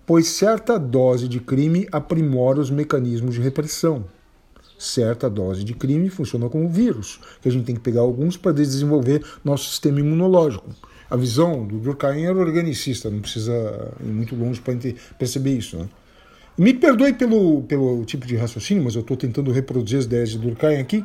pois 0.07 0.29
certa 0.29 0.79
dose 0.79 1.29
de 1.29 1.41
crime 1.41 1.87
aprimora 1.93 2.61
os 2.61 2.71
mecanismos 2.71 3.35
de 3.35 3.41
repressão. 3.41 4.05
Certa 4.79 5.31
dose 5.31 5.63
de 5.63 5.75
crime 5.75 6.11
funciona 6.11 6.49
como 6.49 6.69
vírus, 6.69 7.21
que 7.41 7.49
a 7.49 7.53
gente 7.53 7.65
tem 7.65 7.75
que 7.75 7.81
pegar 7.81 8.01
alguns 8.01 8.37
para 8.37 8.53
desenvolver 8.53 9.25
nosso 9.45 9.71
sistema 9.71 10.01
imunológico. 10.01 10.69
A 11.13 11.17
visão 11.17 11.67
do 11.67 11.79
Durkheim 11.79 12.25
era 12.25 12.39
organicista, 12.39 13.11
não 13.11 13.21
precisa 13.21 13.53
ir 14.01 14.11
muito 14.11 14.35
longe 14.35 14.59
para 14.63 14.75
perceber 15.19 15.51
isso. 15.51 15.77
Né? 15.77 15.87
Me 16.57 16.73
perdoe 16.73 17.13
pelo, 17.13 17.65
pelo 17.65 18.03
tipo 18.07 18.27
de 18.27 18.35
raciocínio, 18.35 18.83
mas 18.83 18.95
eu 18.95 19.03
estou 19.03 19.15
tentando 19.15 19.53
reproduzir 19.53 19.99
as 19.99 20.07
ideias 20.07 20.31
de 20.31 20.39
Durkheim 20.39 20.79
aqui. 20.79 21.05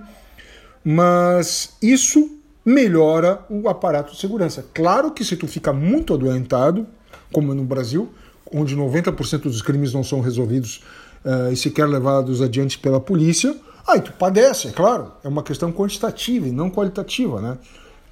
Mas 0.82 1.76
isso 1.82 2.40
melhora 2.64 3.46
o 3.50 3.68
aparato 3.68 4.14
de 4.14 4.18
segurança. 4.22 4.66
Claro 4.74 5.12
que 5.12 5.26
se 5.26 5.36
tu 5.36 5.46
fica 5.46 5.74
muito 5.74 6.14
adoentado, 6.14 6.88
como 7.34 7.54
no 7.54 7.66
Brasil, 7.66 8.10
onde 8.50 8.78
90% 8.78 9.42
dos 9.42 9.62
crimes 9.62 9.92
não 9.92 10.06
são 10.06 10.22
resolvidos 10.22 10.82
uh, 11.26 11.52
e 11.52 11.58
sequer 11.58 11.86
levados 11.86 12.42
adiante 12.42 12.80
pela 12.80 13.02
polícia, 13.02 13.54
aí 13.86 14.00
tu 14.00 14.14
padece, 14.14 14.70
é 14.70 14.72
claro. 14.72 15.12
É 15.22 15.28
uma 15.28 15.44
questão 15.44 15.70
quantitativa 15.70 16.48
e 16.48 16.52
não 16.54 16.70
qualitativa, 16.70 17.42
né? 17.42 17.58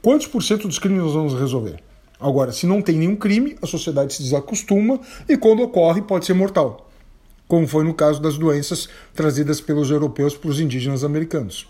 Quantos 0.05 0.27
por 0.27 0.43
cento 0.43 0.67
dos 0.67 0.77
crimes 0.77 1.01
nós 1.01 1.13
vamos 1.13 1.33
resolver? 1.33 1.79
Agora, 2.19 2.51
se 2.51 2.67
não 2.67 2.79
tem 2.79 2.95
nenhum 2.95 3.15
crime, 3.15 3.57
a 3.59 3.65
sociedade 3.65 4.13
se 4.13 4.21
desacostuma 4.21 4.99
e 5.27 5.35
quando 5.35 5.63
ocorre 5.63 5.99
pode 5.99 6.27
ser 6.27 6.35
mortal, 6.35 6.91
como 7.47 7.67
foi 7.67 7.83
no 7.83 7.91
caso 7.91 8.21
das 8.21 8.37
doenças 8.37 8.87
trazidas 9.15 9.59
pelos 9.59 9.89
europeus 9.89 10.37
para 10.37 10.51
os 10.51 10.59
indígenas 10.59 11.03
americanos. 11.03 11.67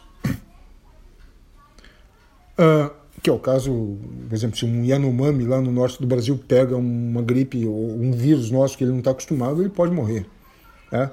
Uh, 2.59 2.91
que 3.23 3.29
é 3.29 3.33
o 3.33 3.39
caso, 3.39 3.97
por 4.27 4.35
exemplo, 4.35 4.57
se 4.57 4.65
um 4.65 4.83
Yanomami 4.83 5.45
lá 5.45 5.61
no 5.61 5.71
norte 5.71 6.01
do 6.01 6.05
Brasil 6.05 6.37
pega 6.45 6.75
uma 6.75 7.21
gripe 7.21 7.65
ou 7.65 7.91
um 7.91 8.11
vírus 8.11 8.51
nosso 8.51 8.77
que 8.77 8.83
ele 8.83 8.91
não 8.91 8.99
está 8.99 9.11
acostumado, 9.11 9.61
ele 9.61 9.69
pode 9.69 9.93
morrer. 9.93 10.25
Né? 10.91 11.09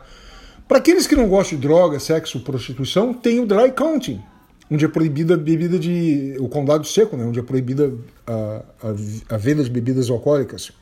Para 0.67 0.79
aqueles 0.79 1.07
que 1.07 1.14
não 1.14 1.29
gostam 1.29 1.57
de 1.57 1.69
droga, 1.69 2.00
sexo, 2.00 2.41
prostituição, 2.41 3.14
tem 3.14 3.38
o 3.38 3.47
dry 3.47 3.71
county, 3.71 4.21
onde 4.73 4.85
é 4.85 4.88
proibida 4.88 5.35
a 5.35 5.37
bebida 5.37 5.79
de. 5.79 6.37
o 6.41 6.49
condado 6.49 6.87
seco, 6.87 7.17
né? 7.17 7.25
onde 7.25 7.38
é 7.38 7.43
proibida 7.43 7.93
a, 8.26 8.62
a, 8.83 9.35
a 9.35 9.37
venda 9.37 9.62
de 9.62 9.71
bebidas 9.71 10.09
alcoólicas. 10.09 10.73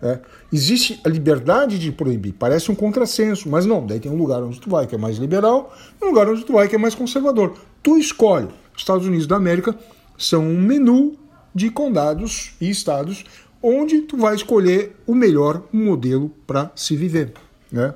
É. 0.00 0.20
Existe 0.52 1.00
a 1.04 1.08
liberdade 1.08 1.78
de 1.78 1.90
proibir, 1.90 2.34
parece 2.34 2.70
um 2.70 2.74
contrassenso, 2.74 3.48
mas 3.48 3.64
não. 3.64 3.84
Daí 3.86 3.98
tem 3.98 4.12
um 4.12 4.16
lugar 4.16 4.42
onde 4.42 4.60
tu 4.60 4.70
vai 4.70 4.86
que 4.86 4.94
é 4.94 4.98
mais 4.98 5.16
liberal, 5.16 5.74
e 6.00 6.04
um 6.04 6.08
lugar 6.08 6.28
onde 6.28 6.44
tu 6.44 6.52
vai 6.52 6.68
que 6.68 6.76
é 6.76 6.78
mais 6.78 6.94
conservador. 6.94 7.54
Tu 7.82 7.96
escolhe. 7.96 8.48
Os 8.74 8.82
Estados 8.82 9.06
Unidos 9.06 9.26
da 9.26 9.36
América 9.36 9.74
são 10.18 10.44
um 10.44 10.60
menu 10.60 11.14
de 11.54 11.70
condados 11.70 12.52
e 12.60 12.68
estados 12.68 13.24
onde 13.62 14.02
tu 14.02 14.18
vai 14.18 14.34
escolher 14.34 14.94
o 15.06 15.14
melhor 15.14 15.62
modelo 15.72 16.30
para 16.46 16.70
se 16.76 16.94
viver. 16.94 17.32
Né? 17.72 17.94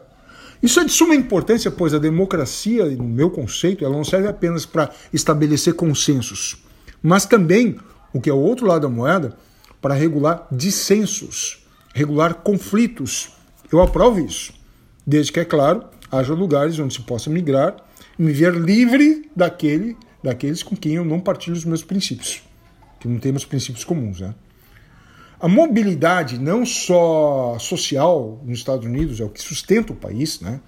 Isso 0.62 0.78
é 0.78 0.84
de 0.84 0.92
suma 0.92 1.14
importância, 1.14 1.70
pois 1.70 1.94
a 1.94 1.98
democracia, 1.98 2.84
no 2.84 3.04
meu 3.04 3.30
conceito, 3.30 3.84
ela 3.84 3.96
não 3.96 4.04
serve 4.04 4.28
apenas 4.28 4.66
para 4.66 4.90
estabelecer 5.12 5.74
consensos, 5.74 6.62
mas 7.02 7.24
também, 7.24 7.78
o 8.12 8.20
que 8.20 8.28
é 8.28 8.32
o 8.32 8.38
outro 8.38 8.66
lado 8.66 8.82
da 8.82 8.88
moeda, 8.88 9.36
para 9.80 9.94
regular 9.94 10.46
dissensos, 10.52 11.64
regular 11.94 12.34
conflitos. 12.34 13.30
Eu 13.72 13.80
aprovo 13.80 14.20
isso, 14.20 14.52
desde 15.06 15.32
que, 15.32 15.40
é 15.40 15.44
claro, 15.44 15.84
haja 16.12 16.34
lugares 16.34 16.78
onde 16.78 16.92
se 16.92 17.00
possa 17.00 17.30
migrar 17.30 17.76
e 18.18 18.22
me 18.22 18.32
ver 18.32 18.54
livre 18.54 19.30
daquele, 19.34 19.96
daqueles 20.22 20.62
com 20.62 20.76
quem 20.76 20.96
eu 20.96 21.04
não 21.04 21.20
partilho 21.20 21.56
os 21.56 21.64
meus 21.64 21.82
princípios, 21.82 22.42
que 22.98 23.08
não 23.08 23.18
temos 23.18 23.46
princípios 23.46 23.84
comuns. 23.84 24.20
Né? 24.20 24.34
A 25.40 25.48
mobilidade, 25.48 26.38
não 26.38 26.66
só 26.66 27.58
social 27.58 28.42
nos 28.44 28.58
Estados 28.58 28.84
Unidos, 28.84 29.20
é 29.20 29.24
o 29.24 29.30
que 29.30 29.40
sustenta 29.40 29.92
o 29.92 29.96
país, 29.96 30.40
né? 30.40 30.60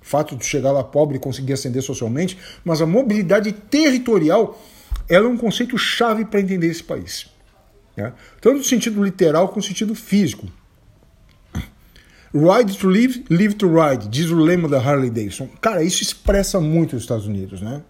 O 0.00 0.06
fato 0.06 0.36
de 0.36 0.44
chegar 0.44 0.70
lá 0.70 0.84
pobre 0.84 1.16
e 1.16 1.20
conseguir 1.20 1.52
ascender 1.52 1.82
socialmente, 1.82 2.38
mas 2.64 2.80
a 2.80 2.86
mobilidade 2.86 3.52
territorial 3.52 4.60
ela 5.08 5.26
é 5.26 5.28
um 5.28 5.36
conceito 5.36 5.76
chave 5.76 6.24
para 6.24 6.40
entender 6.40 6.68
esse 6.68 6.82
país. 6.82 7.26
Né? 7.96 8.12
Tanto 8.40 8.58
no 8.58 8.64
sentido 8.64 9.02
literal 9.02 9.48
quanto 9.48 9.56
no 9.56 9.62
sentido 9.62 9.94
físico. 9.94 10.46
Ride 12.34 12.78
to 12.78 12.88
live, 12.88 13.24
live 13.28 13.54
to 13.54 13.68
ride, 13.68 14.08
diz 14.08 14.30
o 14.30 14.36
lema 14.36 14.68
da 14.68 14.80
Harley 14.80 15.10
Davidson. 15.10 15.48
Cara, 15.60 15.82
isso 15.82 16.02
expressa 16.02 16.60
muito 16.60 16.96
os 16.96 17.02
Estados 17.02 17.26
Unidos, 17.26 17.60
né? 17.60 17.82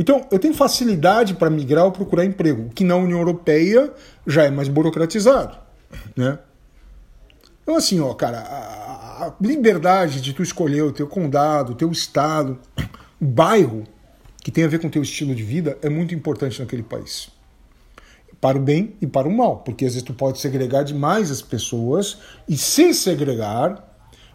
Então, 0.00 0.26
eu 0.30 0.38
tenho 0.38 0.54
facilidade 0.54 1.34
para 1.34 1.50
migrar 1.50 1.84
ou 1.84 1.92
procurar 1.92 2.24
emprego, 2.24 2.70
que 2.74 2.82
na 2.82 2.96
União 2.96 3.18
Europeia 3.18 3.92
já 4.26 4.44
é 4.44 4.50
mais 4.50 4.66
burocratizado, 4.66 5.58
né? 6.16 6.38
Então, 7.62 7.76
assim, 7.76 8.00
ó, 8.00 8.14
cara, 8.14 8.38
a, 8.38 9.26
a 9.26 9.34
liberdade 9.38 10.22
de 10.22 10.32
tu 10.32 10.42
escolher 10.42 10.80
o 10.84 10.90
teu 10.90 11.06
condado, 11.06 11.72
o 11.72 11.74
teu 11.74 11.92
estado, 11.92 12.58
o 13.20 13.26
bairro, 13.26 13.84
que 14.42 14.50
tem 14.50 14.64
a 14.64 14.68
ver 14.68 14.78
com 14.78 14.86
o 14.86 14.90
teu 14.90 15.02
estilo 15.02 15.34
de 15.34 15.42
vida, 15.42 15.76
é 15.82 15.90
muito 15.90 16.14
importante 16.14 16.58
naquele 16.60 16.82
país. 16.82 17.28
Para 18.40 18.56
o 18.56 18.60
bem 18.62 18.94
e 19.02 19.06
para 19.06 19.28
o 19.28 19.30
mal, 19.30 19.58
porque 19.58 19.84
às 19.84 19.92
vezes 19.92 20.06
tu 20.06 20.14
pode 20.14 20.40
segregar 20.40 20.82
demais 20.82 21.30
as 21.30 21.42
pessoas 21.42 22.16
e 22.48 22.56
se 22.56 22.94
segregar 22.94 23.86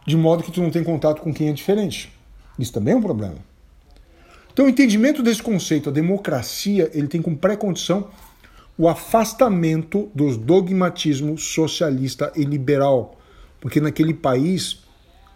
de 0.05 0.15
modo 0.15 0.43
que 0.43 0.51
tu 0.51 0.61
não 0.61 0.69
tem 0.69 0.83
contato 0.83 1.23
com 1.23 1.33
quem 1.33 1.49
é 1.49 1.53
diferente. 1.53 2.13
Isso 2.59 2.71
também 2.71 2.93
é 2.93 2.97
um 2.97 3.01
problema. 3.01 3.54
Então, 4.55 4.67
o 4.67 4.69
entendimento 4.69 5.21
desse 5.21 5.43
conceito, 5.43 5.89
a 5.89 5.91
democracia, 5.91 6.89
ele 6.93 7.09
tem 7.09 7.21
como 7.21 7.35
pré-condição 7.35 8.07
o 8.77 8.87
afastamento 8.87 10.09
dos 10.15 10.37
dogmatismos 10.37 11.43
socialista 11.43 12.31
e 12.37 12.45
liberal, 12.45 13.19
porque 13.59 13.81
naquele 13.81 14.13
país 14.13 14.81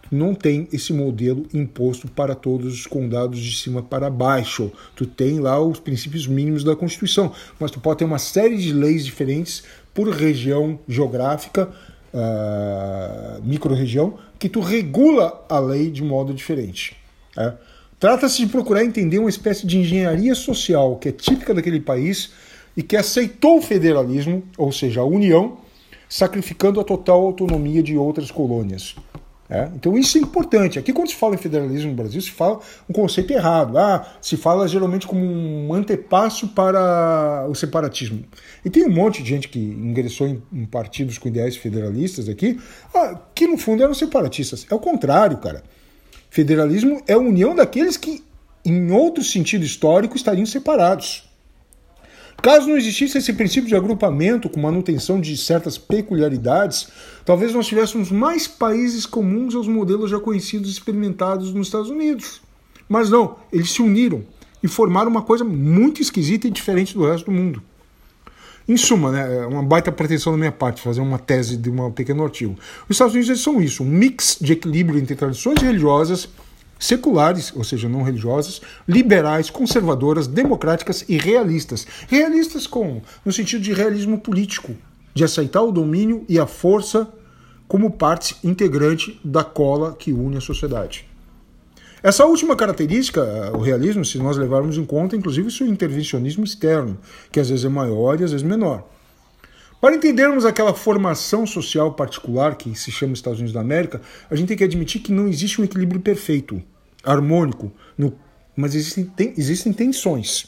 não 0.09 0.33
tem 0.33 0.69
esse 0.71 0.93
modelo 0.93 1.45
imposto 1.53 2.07
para 2.07 2.33
todos 2.33 2.73
os 2.73 2.87
condados 2.87 3.41
de 3.41 3.57
cima 3.57 3.83
para 3.83 4.09
baixo. 4.09 4.71
Tu 4.95 5.05
tem 5.05 5.41
lá 5.41 5.59
os 5.59 5.81
princípios 5.81 6.25
mínimos 6.25 6.63
da 6.63 6.73
Constituição, 6.73 7.33
mas 7.59 7.71
tu 7.71 7.81
pode 7.81 7.99
ter 7.99 8.05
uma 8.05 8.19
série 8.19 8.55
de 8.55 8.71
leis 8.71 9.03
diferentes 9.03 9.63
por 9.93 10.07
região 10.07 10.79
geográfica, 10.87 11.69
uh, 12.13 13.43
micro-região, 13.43 14.17
que 14.39 14.47
tu 14.47 14.61
regula 14.61 15.45
a 15.49 15.59
lei 15.59 15.91
de 15.91 16.03
modo 16.03 16.33
diferente. 16.33 16.95
É? 17.37 17.53
Trata-se 17.99 18.37
de 18.37 18.47
procurar 18.47 18.85
entender 18.85 19.19
uma 19.19 19.29
espécie 19.29 19.67
de 19.67 19.77
engenharia 19.77 20.33
social 20.33 20.95
que 20.95 21.09
é 21.09 21.11
típica 21.11 21.53
daquele 21.53 21.81
país 21.81 22.31
e 22.75 22.81
que 22.81 22.95
aceitou 22.95 23.57
o 23.57 23.61
federalismo, 23.61 24.41
ou 24.57 24.71
seja, 24.71 25.01
a 25.01 25.05
união, 25.05 25.57
sacrificando 26.07 26.79
a 26.79 26.83
total 26.83 27.21
autonomia 27.21 27.83
de 27.83 27.97
outras 27.97 28.31
colônias. 28.31 28.95
É? 29.49 29.67
Então 29.75 29.97
isso 29.97 30.15
é 30.17 30.21
importante. 30.21 30.77
Aqui 30.77 30.93
quando 30.93 31.09
se 31.09 31.15
fala 31.15 31.33
em 31.33 31.37
federalismo 31.39 31.89
no 31.89 31.95
Brasil, 31.95 32.21
se 32.21 32.29
fala 32.29 32.59
um 32.87 32.93
conceito 32.93 33.33
errado. 33.33 33.77
Ah, 33.79 34.07
se 34.21 34.37
fala 34.37 34.67
geralmente 34.67 35.07
como 35.07 35.25
um 35.25 35.73
antepasso 35.73 36.49
para 36.49 37.47
o 37.49 37.55
separatismo. 37.55 38.23
E 38.63 38.69
tem 38.69 38.85
um 38.85 38.91
monte 38.91 39.23
de 39.23 39.29
gente 39.29 39.49
que 39.49 39.59
ingressou 39.59 40.27
em, 40.27 40.65
partidos 40.65 41.17
com 41.17 41.27
ideais 41.27 41.57
federalistas 41.57 42.29
aqui, 42.29 42.59
ah, 42.93 43.19
que 43.33 43.47
no 43.47 43.57
fundo 43.57 43.81
eram 43.81 43.93
separatistas. 43.95 44.67
É 44.69 44.75
o 44.75 44.79
contrário, 44.79 45.37
cara. 45.37 45.63
Federalismo 46.29 47.01
é 47.07 47.13
a 47.13 47.17
união 47.17 47.55
daqueles 47.55 47.97
que, 47.97 48.23
em 48.63 48.91
outro 48.91 49.23
sentido 49.23 49.65
histórico, 49.65 50.15
estariam 50.15 50.45
separados. 50.45 51.27
Caso 52.41 52.69
não 52.69 52.77
existisse 52.77 53.17
esse 53.17 53.33
princípio 53.33 53.67
de 53.67 53.75
agrupamento 53.75 54.49
com 54.49 54.61
manutenção 54.61 55.19
de 55.19 55.35
certas 55.35 55.77
peculiaridades, 55.77 56.87
talvez 57.25 57.53
nós 57.53 57.67
tivéssemos 57.67 58.11
mais 58.11 58.47
países 58.47 59.05
comuns 59.05 59.55
aos 59.55 59.67
modelos 59.67 60.09
já 60.09 60.19
conhecidos 60.19 60.69
e 60.69 60.73
experimentados 60.73 61.53
nos 61.53 61.67
Estados 61.67 61.89
Unidos. 61.89 62.41
Mas 62.87 63.09
não, 63.09 63.35
eles 63.51 63.71
se 63.71 63.81
uniram 63.81 64.23
e 64.63 64.67
formaram 64.67 65.11
uma 65.11 65.21
coisa 65.21 65.43
muito 65.43 66.01
esquisita 66.01 66.47
e 66.47 66.51
diferente 66.51 66.93
do 66.93 67.05
resto 67.05 67.25
do 67.25 67.31
mundo. 67.31 67.61
Em 68.69 68.77
suma, 68.77 69.11
né, 69.11 69.37
é 69.37 69.47
uma 69.47 69.63
baita 69.63 69.91
pretensão 69.91 70.31
da 70.31 70.37
minha 70.37 70.51
parte 70.51 70.79
fazer 70.79 71.01
uma 71.01 71.17
tese 71.17 71.57
de 71.57 71.71
um 71.71 71.89
pequeno 71.89 72.23
artigo. 72.23 72.55
Os 72.87 72.91
Estados 72.91 73.15
Unidos 73.15 73.41
são 73.41 73.59
isso, 73.59 73.81
um 73.81 73.87
mix 73.87 74.37
de 74.39 74.53
equilíbrio 74.53 74.99
entre 74.99 75.15
tradições 75.15 75.59
religiosas, 75.59 76.29
seculares, 76.77 77.51
ou 77.55 77.63
seja, 77.63 77.89
não 77.89 78.03
religiosas, 78.03 78.61
liberais, 78.87 79.49
conservadoras, 79.49 80.27
democráticas 80.27 81.03
e 81.09 81.17
realistas. 81.17 81.87
Realistas 82.07 82.67
como? 82.67 83.01
No 83.25 83.33
sentido 83.33 83.63
de 83.63 83.73
realismo 83.73 84.19
político, 84.19 84.75
de 85.15 85.23
aceitar 85.23 85.63
o 85.63 85.71
domínio 85.71 86.23
e 86.29 86.37
a 86.37 86.45
força 86.45 87.11
como 87.67 87.89
parte 87.89 88.35
integrante 88.43 89.19
da 89.23 89.43
cola 89.43 89.95
que 89.97 90.13
une 90.13 90.37
a 90.37 90.41
sociedade. 90.41 91.08
Essa 92.01 92.25
última 92.25 92.55
característica, 92.55 93.21
o 93.53 93.59
realismo, 93.59 94.05
se 94.05 94.17
nós 94.17 94.37
levarmos 94.37 94.77
em 94.77 94.85
conta, 94.85 95.17
inclusive, 95.17 95.49
o 95.49 95.51
seu 95.51 95.67
intervencionismo 95.67 96.45
externo, 96.45 96.97
que 97.29 97.39
às 97.39 97.49
vezes 97.49 97.65
é 97.65 97.69
maior 97.69 98.19
e 98.19 98.23
às 98.23 98.31
vezes 98.31 98.45
menor. 98.45 98.87
Para 99.81 99.95
entendermos 99.95 100.45
aquela 100.45 100.73
formação 100.73 101.45
social 101.45 101.93
particular 101.93 102.55
que 102.55 102.73
se 102.73 102.89
chama 102.89 103.13
Estados 103.13 103.39
Unidos 103.39 103.53
da 103.53 103.59
América, 103.59 104.01
a 104.29 104.35
gente 104.35 104.47
tem 104.47 104.57
que 104.57 104.63
admitir 104.63 105.01
que 105.01 105.11
não 105.11 105.27
existe 105.27 105.59
um 105.59 105.63
equilíbrio 105.65 105.99
perfeito, 105.99 106.61
harmônico, 107.03 107.71
no, 107.97 108.13
mas 108.55 108.75
existem, 108.75 109.05
tem, 109.05 109.33
existem 109.37 109.73
tensões, 109.73 110.47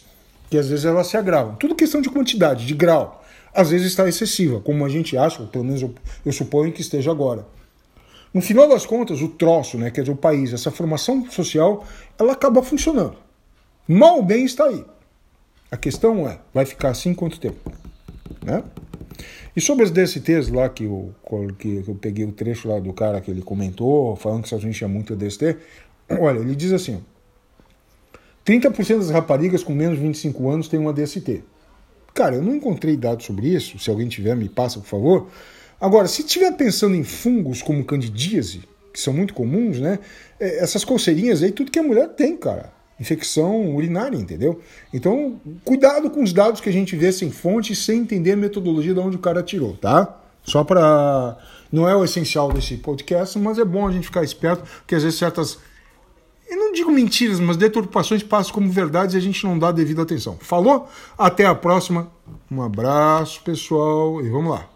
que 0.50 0.58
às 0.58 0.70
vezes 0.70 0.86
elas 0.86 1.08
se 1.08 1.18
agravam. 1.18 1.56
Tudo 1.56 1.76
questão 1.76 2.02
de 2.02 2.10
quantidade, 2.10 2.66
de 2.66 2.74
grau. 2.74 3.24
Às 3.54 3.72
vezes 3.72 3.88
está 3.88 4.08
excessiva, 4.08 4.62
como 4.62 4.86
a 4.86 4.90
gente 4.90 5.18
acha, 5.18 5.42
ou 5.42 5.48
pelo 5.50 5.66
menos 5.66 5.82
eu, 5.82 5.94
eu 6.26 6.32
suponho 6.32 6.72
que 6.72 6.82
esteja 6.82 7.12
agora. 7.12 7.46
No 8.34 8.41
final 8.41 8.67
das 8.67 8.86
contas, 8.86 9.22
o 9.22 9.28
troço, 9.28 9.78
né, 9.78 9.91
quer 9.91 10.02
dizer, 10.02 10.13
o 10.13 10.15
país, 10.15 10.54
essa 10.54 10.72
formação 10.72 11.30
social, 11.30 11.86
ela 12.17 12.32
acaba 12.32 12.63
funcionando. 12.63 13.17
Mal 13.88 14.17
ou 14.17 14.24
bem 14.24 14.46
está 14.46 14.65
aí. 14.65 14.86
A 15.70 15.76
questão 15.76 16.28
é, 16.28 16.39
vai 16.54 16.65
ficar 16.65 16.89
assim 16.89 17.13
quanto 17.13 17.39
tempo? 17.39 17.72
Né? 18.44 18.63
E 19.56 19.60
sobre 19.60 19.84
as 19.84 19.91
DSTs 19.91 20.50
lá, 20.50 20.70
que 20.70 20.86
eu, 20.86 21.13
que 21.60 21.84
eu 21.86 21.96
peguei 21.96 22.24
o 22.24 22.32
trecho 22.32 22.70
lá 22.70 22.80
do 22.80 22.94
cara 22.94 23.20
que 23.20 23.30
ele 23.30 23.41
comentou, 23.41 24.15
falando 24.15 24.44
que 24.44 24.56
a 24.56 24.58
gente 24.58 24.78
tinha 24.78 24.88
muito 24.88 25.15
DST, 25.15 25.58
olha, 26.10 26.39
ele 26.39 26.56
diz 26.56 26.72
assim, 26.72 27.04
30% 28.46 28.98
das 28.98 29.10
raparigas 29.10 29.62
com 29.63 29.74
menos 29.74 29.98
de 29.98 30.04
25 30.04 30.50
anos 30.50 30.67
têm 30.70 30.80
uma 30.80 30.94
DST. 30.94 31.44
Cara, 32.13 32.36
eu 32.36 32.41
não 32.41 32.56
encontrei 32.56 32.96
dados 32.96 33.26
sobre 33.26 33.48
isso, 33.48 33.78
se 33.78 33.89
alguém 33.89 34.08
tiver, 34.08 34.36
me 34.36 34.48
passa, 34.48 34.80
por 34.80 34.88
favor, 34.88 35.28
Agora, 35.82 36.08
se 36.08 36.22
estiver 36.22 36.52
pensando 36.52 36.96
em 36.96 37.04
fungos 37.04 37.63
como 37.63 37.84
candidíase, 37.84 38.62
que 38.94 39.00
são 39.00 39.12
muito 39.12 39.34
comuns, 39.34 39.80
né? 39.80 39.98
É, 40.39 40.63
essas 40.63 40.86
coceirinhas 40.86 41.41
aí, 41.41 41.52
tudo 41.52 41.72
que 41.72 41.80
a 41.80 41.84
mulher 41.84 42.10
tem, 42.10 42.38
cara. 42.38 42.72
Infecção 43.00 43.76
urinária, 43.76 44.15
entendeu? 44.15 44.62
Então, 44.94 45.41
cuidado 45.65 46.12
com 46.12 46.22
os 46.22 46.32
dados 46.32 46.62
que 46.62 46.70
a 46.70 46.72
gente 46.72 46.96
vê 46.96 47.12
sem 47.12 47.32
fonte, 47.32 47.76
sem 47.76 48.02
entender 48.02 48.34
a 48.34 48.38
metodologia 48.38 48.94
de 48.94 49.00
onde 49.00 49.15
o 49.15 49.20
cara 49.20 49.41
tirou, 49.41 49.76
tá? 49.76 50.22
Só 50.44 50.63
para. 50.63 51.38
Não 51.72 51.89
é 51.89 51.96
o 51.96 52.04
essencial 52.04 52.52
desse 52.52 52.78
podcast, 52.78 53.39
mas 53.39 53.58
é 53.58 53.65
bom 53.65 53.88
a 53.88 53.91
gente 53.91 54.06
ficar 54.06 54.24
esperto, 54.24 54.63
porque 54.80 54.94
às 54.94 55.02
vezes 55.02 55.17
certas. 55.17 55.58
Eu 56.48 56.58
não 56.58 56.74
digo 56.74 56.91
mentiras, 56.91 57.39
mas 57.39 57.58
deturpações 57.58 58.22
passam 58.22 58.54
como 58.54 58.70
verdades 58.70 59.15
e 59.15 59.17
a 59.17 59.22
gente 59.22 59.44
não 59.46 59.58
dá 59.58 59.72
devida 59.72 60.04
atenção. 60.04 60.38
Falou? 60.39 60.88
Até 61.17 61.46
a 61.46 61.56
próxima. 61.56 62.12
Um 62.52 62.62
abraço, 62.62 63.41
pessoal, 63.41 64.22
e 64.22 64.30
vamos 64.30 64.52
lá. 64.52 64.71